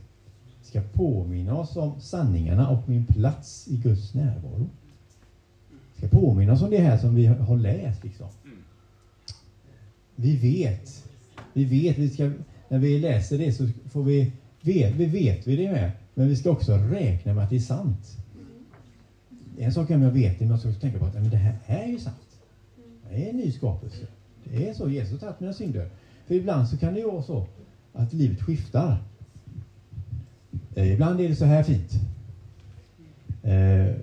Ska 0.67 0.81
påminna 0.81 1.57
oss 1.57 1.75
om 1.75 2.01
sanningarna 2.01 2.69
och 2.69 2.89
min 2.89 3.05
plats 3.05 3.67
i 3.67 3.77
Guds 3.77 4.13
närvaro. 4.13 4.69
Ska 5.97 6.07
påminna 6.07 6.53
oss 6.53 6.61
om 6.61 6.69
det 6.69 6.77
här 6.77 6.97
som 6.97 7.15
vi 7.15 7.25
har 7.25 7.57
läst. 7.57 8.03
Liksom. 8.03 8.27
Vi 10.15 10.35
vet, 10.35 11.03
vi 11.53 11.65
vet, 11.65 11.97
vi 11.97 12.09
ska, 12.09 12.31
när 12.69 12.79
vi 12.79 12.99
läser 12.99 13.37
det 13.37 13.51
så 13.51 13.67
får 13.89 14.03
vi, 14.03 14.31
vet, 14.61 14.95
vi 14.95 15.05
vet 15.05 15.47
vi 15.47 15.55
det 15.55 15.71
med, 15.71 15.91
men 16.13 16.27
vi 16.27 16.35
ska 16.35 16.51
också 16.51 16.77
räkna 16.77 17.33
med 17.33 17.43
att 17.43 17.49
det 17.49 17.55
är 17.55 17.59
sant. 17.59 18.17
En 19.57 19.73
sak 19.73 19.89
är 19.89 19.95
om 19.95 20.01
jag 20.01 20.11
vet 20.11 20.39
det, 20.39 20.45
men 20.45 20.49
jag 20.49 20.59
ska 20.59 20.69
också 20.69 20.81
tänka 20.81 20.99
på 20.99 21.05
att 21.05 21.13
men 21.13 21.29
det 21.29 21.37
här 21.37 21.55
är 21.65 21.87
ju 21.87 21.99
sant. 21.99 22.39
Det 23.09 23.25
är 23.25 23.29
en 23.29 23.37
ny 23.37 23.51
skapelse. 23.51 24.05
Det 24.43 24.69
är 24.69 24.73
så, 24.73 24.89
Jesus 24.89 25.11
har 25.11 25.19
tagit 25.19 25.39
mina 25.39 25.53
synder. 25.53 25.89
För 26.25 26.35
ibland 26.35 26.67
så 26.67 26.77
kan 26.77 26.93
det 26.93 26.99
ju 26.99 27.05
vara 27.05 27.21
så 27.21 27.45
att 27.93 28.13
livet 28.13 28.41
skiftar. 28.41 28.97
Eh, 30.77 30.93
ibland 30.93 31.21
är 31.21 31.29
det 31.29 31.35
så 31.35 31.45
här 31.45 31.63
fint. 31.63 31.91
Eh, 33.43 33.95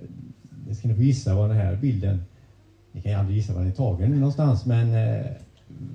det 0.67 0.75
ska 0.75 0.87
ni 0.87 0.95
få 0.95 1.01
gissa 1.01 1.35
vad 1.35 1.49
den 1.49 1.57
här 1.57 1.75
bilden, 1.75 2.23
ni 2.91 3.01
kan 3.01 3.11
ju 3.11 3.17
aldrig 3.17 3.37
gissa 3.37 3.53
var 3.53 3.61
den 3.61 3.71
är 3.71 3.75
tagen 3.75 4.11
någonstans, 4.11 4.65
men 4.65 4.93
eh, 4.93 5.25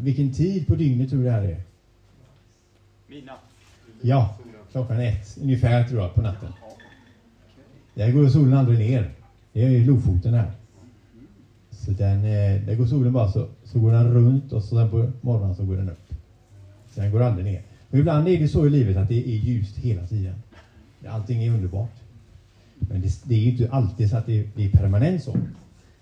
vilken 0.00 0.32
tid 0.32 0.66
på 0.66 0.74
dygnet 0.74 1.10
tror 1.10 1.18
du 1.18 1.24
det 1.24 1.30
här 1.30 1.42
är? 1.42 1.60
Mina. 3.06 3.32
Ja, 4.00 4.38
klockan 4.72 5.00
ett 5.00 5.38
ungefär 5.42 5.84
tror 5.84 6.02
jag 6.02 6.14
på 6.14 6.22
natten. 6.22 6.52
Där 7.94 8.12
går 8.12 8.28
solen 8.28 8.54
aldrig 8.54 8.78
ner. 8.78 9.10
Det 9.52 9.64
är 9.64 9.84
Lofoten 9.84 10.34
här. 10.34 10.50
Så 11.70 11.90
den, 11.90 12.18
eh, 12.18 12.62
där 12.66 12.74
går 12.74 12.86
solen 12.86 13.12
bara 13.12 13.32
så, 13.32 13.48
så 13.64 13.80
går 13.80 13.92
den 13.92 14.14
runt 14.14 14.52
och 14.52 14.62
så 14.62 14.76
sen 14.76 14.90
på 14.90 15.10
morgonen 15.20 15.54
så 15.54 15.64
går 15.64 15.76
den 15.76 15.90
upp. 15.90 16.12
Så 16.94 17.00
den 17.00 17.12
går 17.12 17.22
aldrig 17.22 17.44
ner. 17.44 17.62
Och 17.90 17.98
ibland 17.98 18.28
är 18.28 18.40
det 18.40 18.48
så 18.48 18.66
i 18.66 18.70
livet 18.70 18.96
att 18.96 19.08
det 19.08 19.28
är 19.28 19.36
ljust 19.36 19.76
hela 19.76 20.06
tiden. 20.06 20.34
Allting 21.06 21.42
är 21.42 21.50
underbart. 21.50 21.94
Men 22.78 23.00
det, 23.00 23.22
det 23.24 23.34
är 23.34 23.38
ju 23.38 23.50
inte 23.50 23.70
alltid 23.70 24.10
så 24.10 24.16
att 24.16 24.26
det, 24.26 24.48
det 24.56 24.64
är 24.64 24.70
permanent 24.70 25.22
så. 25.22 25.36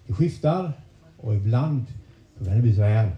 Det 0.07 0.13
skiftar 0.13 0.73
och 1.17 1.35
ibland 1.35 1.85
så 2.39 2.45
kan 2.45 2.57
det 2.57 2.63
bli 2.63 2.75
så 2.75 2.83
här. 2.83 3.17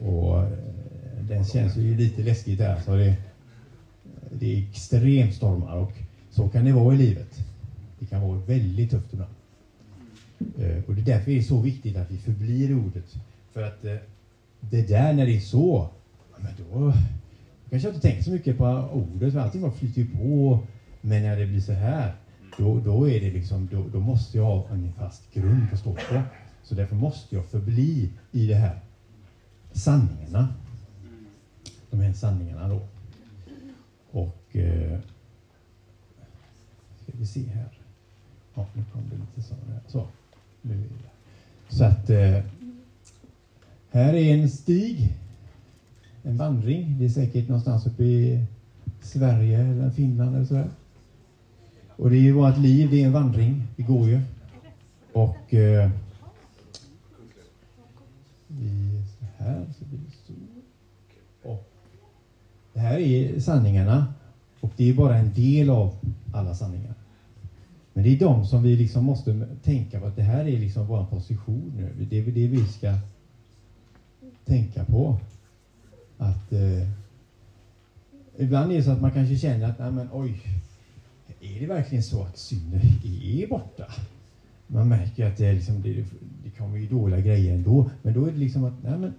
Och 0.00 0.42
eh, 0.42 0.48
den 1.28 1.44
känns 1.44 1.76
ju 1.76 1.96
lite 1.96 2.22
läskigt 2.22 2.58
där. 2.58 2.80
Så 2.80 2.96
det, 2.96 3.16
det 4.32 4.54
är 4.54 4.68
extremstormar 4.68 5.76
och 5.76 5.92
så 6.30 6.48
kan 6.48 6.64
det 6.64 6.72
vara 6.72 6.94
i 6.94 6.98
livet. 6.98 7.44
Det 7.98 8.06
kan 8.06 8.22
vara 8.22 8.38
väldigt 8.38 8.90
tufft 8.90 9.12
ibland. 9.12 9.34
Eh, 10.38 10.84
och 10.86 10.94
det 10.94 11.00
är 11.00 11.04
därför 11.04 11.30
det 11.30 11.38
är 11.38 11.42
så 11.42 11.60
viktigt 11.60 11.96
att 11.96 12.10
vi 12.10 12.18
förblir 12.18 12.70
i 12.70 12.74
ordet. 12.74 13.14
För 13.52 13.62
att 13.62 13.84
eh, 13.84 13.96
det 14.60 14.88
där 14.88 15.12
när 15.12 15.26
det 15.26 15.36
är 15.36 15.40
så, 15.40 15.88
men 16.36 16.52
då 16.58 16.92
kanske 17.80 17.88
inte 17.88 18.08
tänker 18.08 18.22
så 18.22 18.30
mycket 18.30 18.58
på 18.58 18.64
ordet, 18.92 19.32
för 19.32 19.40
allting 19.40 19.60
bara 19.60 19.72
flyter 19.72 20.00
ju 20.00 20.06
på. 20.06 20.58
Men 21.00 21.22
när 21.22 21.36
det 21.36 21.46
blir 21.46 21.60
så 21.60 21.72
här, 21.72 22.14
då, 22.58 22.80
då 22.80 23.08
är 23.08 23.20
det 23.20 23.30
liksom, 23.30 23.68
då, 23.72 23.88
då 23.92 24.00
måste 24.00 24.36
jag 24.38 24.44
ha 24.44 24.68
en 24.68 24.92
fast 24.92 25.34
grund 25.34 25.66
att 25.72 25.78
stå 25.78 25.94
på. 25.94 26.22
Så 26.62 26.74
därför 26.74 26.96
måste 26.96 27.34
jag 27.34 27.46
förbli 27.46 28.10
i 28.32 28.46
det 28.46 28.54
här 28.54 28.80
sanningarna. 29.72 30.54
De 31.90 32.00
här 32.00 32.12
sanningarna 32.12 32.68
då. 32.68 32.80
Och 34.10 34.56
eh, 34.56 34.98
ska 37.02 37.12
vi 37.18 37.26
se 37.26 37.42
här. 37.48 37.78
Ja, 38.54 38.66
nu 38.72 38.84
kom 38.92 39.02
det 39.10 39.16
lite 39.16 39.48
så. 39.48 39.54
Här. 39.54 39.80
Så, 39.86 40.06
nu 40.62 40.74
är 40.74 40.78
det. 40.78 41.74
Så 41.76 41.84
att 41.84 42.10
eh, 42.10 42.44
här 43.90 44.14
är 44.14 44.34
en 44.34 44.50
stig, 44.50 45.14
en 46.24 46.36
vandring. 46.36 46.96
Det 46.98 47.04
är 47.04 47.08
säkert 47.08 47.48
någonstans 47.48 47.86
uppe 47.86 48.04
i 48.04 48.44
Sverige 49.00 49.58
eller 49.58 49.90
Finland 49.90 50.36
eller 50.36 50.46
sådär. 50.46 50.68
Och 51.96 52.10
det 52.10 52.16
är 52.16 52.20
ju 52.20 52.32
vårt 52.32 52.58
liv, 52.58 52.90
det 52.90 53.02
är 53.02 53.06
en 53.06 53.12
vandring. 53.12 53.62
Vi 53.76 53.82
går 53.82 54.08
ju. 54.08 54.20
Och 55.12 55.54
eh, 55.54 55.90
vi 58.48 59.02
så 59.18 59.44
här 59.44 59.66
så 59.78 59.84
blir 59.84 59.98
det 59.98 60.12
så. 60.26 60.32
Och 61.50 61.70
det 62.72 62.80
här 62.80 62.98
är 62.98 63.40
sanningarna 63.40 64.14
och 64.60 64.70
det 64.76 64.90
är 64.90 64.94
bara 64.94 65.16
en 65.16 65.34
del 65.34 65.70
av 65.70 65.94
alla 66.32 66.54
sanningar. 66.54 66.94
Men 67.92 68.04
det 68.04 68.10
är 68.10 68.18
de 68.18 68.46
som 68.46 68.62
vi 68.62 68.76
liksom 68.76 69.04
måste 69.04 69.46
tänka 69.62 70.00
på 70.00 70.06
att 70.06 70.16
det 70.16 70.22
här 70.22 70.44
är 70.44 70.58
liksom 70.58 70.86
vår 70.86 71.04
position 71.04 71.72
nu. 71.76 72.06
Det 72.10 72.18
är 72.18 72.22
det 72.22 72.46
vi 72.46 72.66
ska 72.66 72.94
tänka 74.44 74.84
på. 74.84 75.18
Att 76.24 76.52
eh, 76.52 76.88
ibland 78.36 78.72
är 78.72 78.76
det 78.76 78.82
så 78.82 78.90
att 78.90 79.02
man 79.02 79.10
kanske 79.10 79.36
känner 79.36 79.70
att, 79.70 79.78
nej 79.78 79.92
men 79.92 80.08
oj, 80.12 80.40
är 81.40 81.60
det 81.60 81.66
verkligen 81.66 82.02
så 82.02 82.22
att 82.22 82.38
synden 82.38 82.80
är 83.04 83.46
borta? 83.46 83.84
Man 84.66 84.88
märker 84.88 85.26
att 85.26 85.36
det, 85.36 85.46
är 85.46 85.54
liksom, 85.54 85.82
det, 85.82 86.04
det 86.44 86.50
kommer 86.50 86.78
ju 86.78 86.86
dåliga 86.86 87.20
grejer 87.20 87.54
ändå. 87.54 87.90
Men 88.02 88.14
då 88.14 88.24
är 88.24 88.32
det 88.32 88.38
liksom 88.38 88.64
att, 88.64 88.82
nej 88.82 88.98
men, 88.98 89.14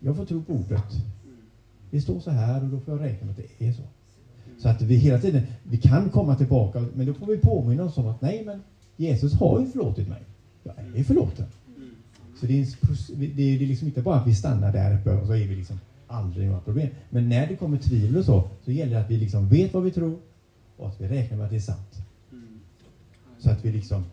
jag 0.00 0.16
får 0.16 0.24
tro 0.24 0.42
på 0.42 0.52
ordet. 0.52 0.92
Det 1.90 2.00
står 2.00 2.20
så 2.20 2.30
här 2.30 2.62
och 2.62 2.68
då 2.68 2.80
får 2.80 2.94
jag 2.94 3.04
räkna 3.04 3.26
med 3.26 3.30
att 3.30 3.58
det 3.58 3.66
är 3.66 3.72
så. 3.72 3.82
Så 4.58 4.68
att 4.68 4.82
vi 4.82 4.96
hela 4.96 5.18
tiden, 5.18 5.42
vi 5.62 5.76
kan 5.76 6.10
komma 6.10 6.36
tillbaka, 6.36 6.86
men 6.94 7.06
då 7.06 7.14
får 7.14 7.26
vi 7.26 7.36
påminna 7.36 7.84
oss 7.84 7.98
om 7.98 8.06
att 8.06 8.20
nej 8.20 8.44
men, 8.44 8.62
Jesus 8.96 9.32
har 9.32 9.60
ju 9.60 9.66
förlåtit 9.66 10.08
mig. 10.08 10.22
Jag 10.62 10.74
är 10.96 11.04
förlåten. 11.04 11.46
Så 12.40 12.46
det 12.46 12.60
är, 12.60 13.36
det 13.36 13.42
är 13.42 13.58
liksom 13.58 13.88
inte 13.88 14.02
bara 14.02 14.16
att 14.16 14.26
vi 14.26 14.34
stannar 14.34 14.72
där 14.72 14.94
uppe 14.94 15.10
och 15.10 15.26
så 15.26 15.34
är 15.34 15.46
vi 15.46 15.54
liksom 15.54 15.78
aldrig 16.06 16.46
några 16.46 16.60
problem. 16.60 16.88
Men 17.10 17.28
när 17.28 17.46
det 17.46 17.56
kommer 17.56 17.78
tvivel 17.78 18.16
och 18.16 18.24
så, 18.24 18.48
så 18.64 18.70
gäller 18.70 18.92
det 18.92 19.00
att 19.00 19.10
vi 19.10 19.18
liksom 19.18 19.48
vet 19.48 19.74
vad 19.74 19.82
vi 19.82 19.90
tror 19.90 20.18
och 20.76 20.88
att 20.88 21.00
vi 21.00 21.08
räknar 21.08 21.36
med 21.36 21.44
att 21.44 21.50
det 21.50 21.56
är 21.56 21.60
sant. 21.60 22.04
Så 23.38 23.50
att 23.50 23.64
vi 23.64 23.70
liksom, 23.72 24.04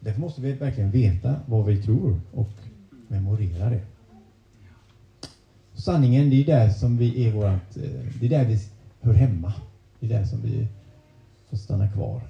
därför 0.00 0.20
måste 0.20 0.40
vi 0.40 0.52
verkligen 0.52 0.90
veta 0.90 1.40
vad 1.46 1.64
vi 1.64 1.82
tror 1.82 2.20
och 2.32 2.50
memorera 3.08 3.70
det. 3.70 3.80
Sanningen, 5.74 6.30
det 6.30 6.42
är 6.42 6.46
där 6.46 6.70
som 6.70 6.96
vi 6.96 7.26
är 7.26 7.32
vårat, 7.32 7.76
eh, 7.76 7.90
det 8.20 8.26
är 8.26 8.30
där 8.30 8.44
vi 8.44 8.58
hör 9.00 9.12
hemma. 9.12 9.52
Det 10.00 10.06
är 10.06 10.18
där 10.18 10.24
som 10.24 10.42
vi 10.42 10.66
får 11.48 11.56
stanna 11.56 11.88
kvar. 11.88 12.20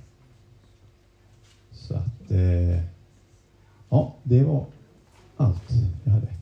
Så 1.72 1.94
att, 1.94 2.31
eh, 2.31 2.81
ja, 3.88 4.14
det 4.22 4.42
var 4.42 4.64
allt 5.37 5.72
jag 6.05 6.12
hade. 6.12 6.36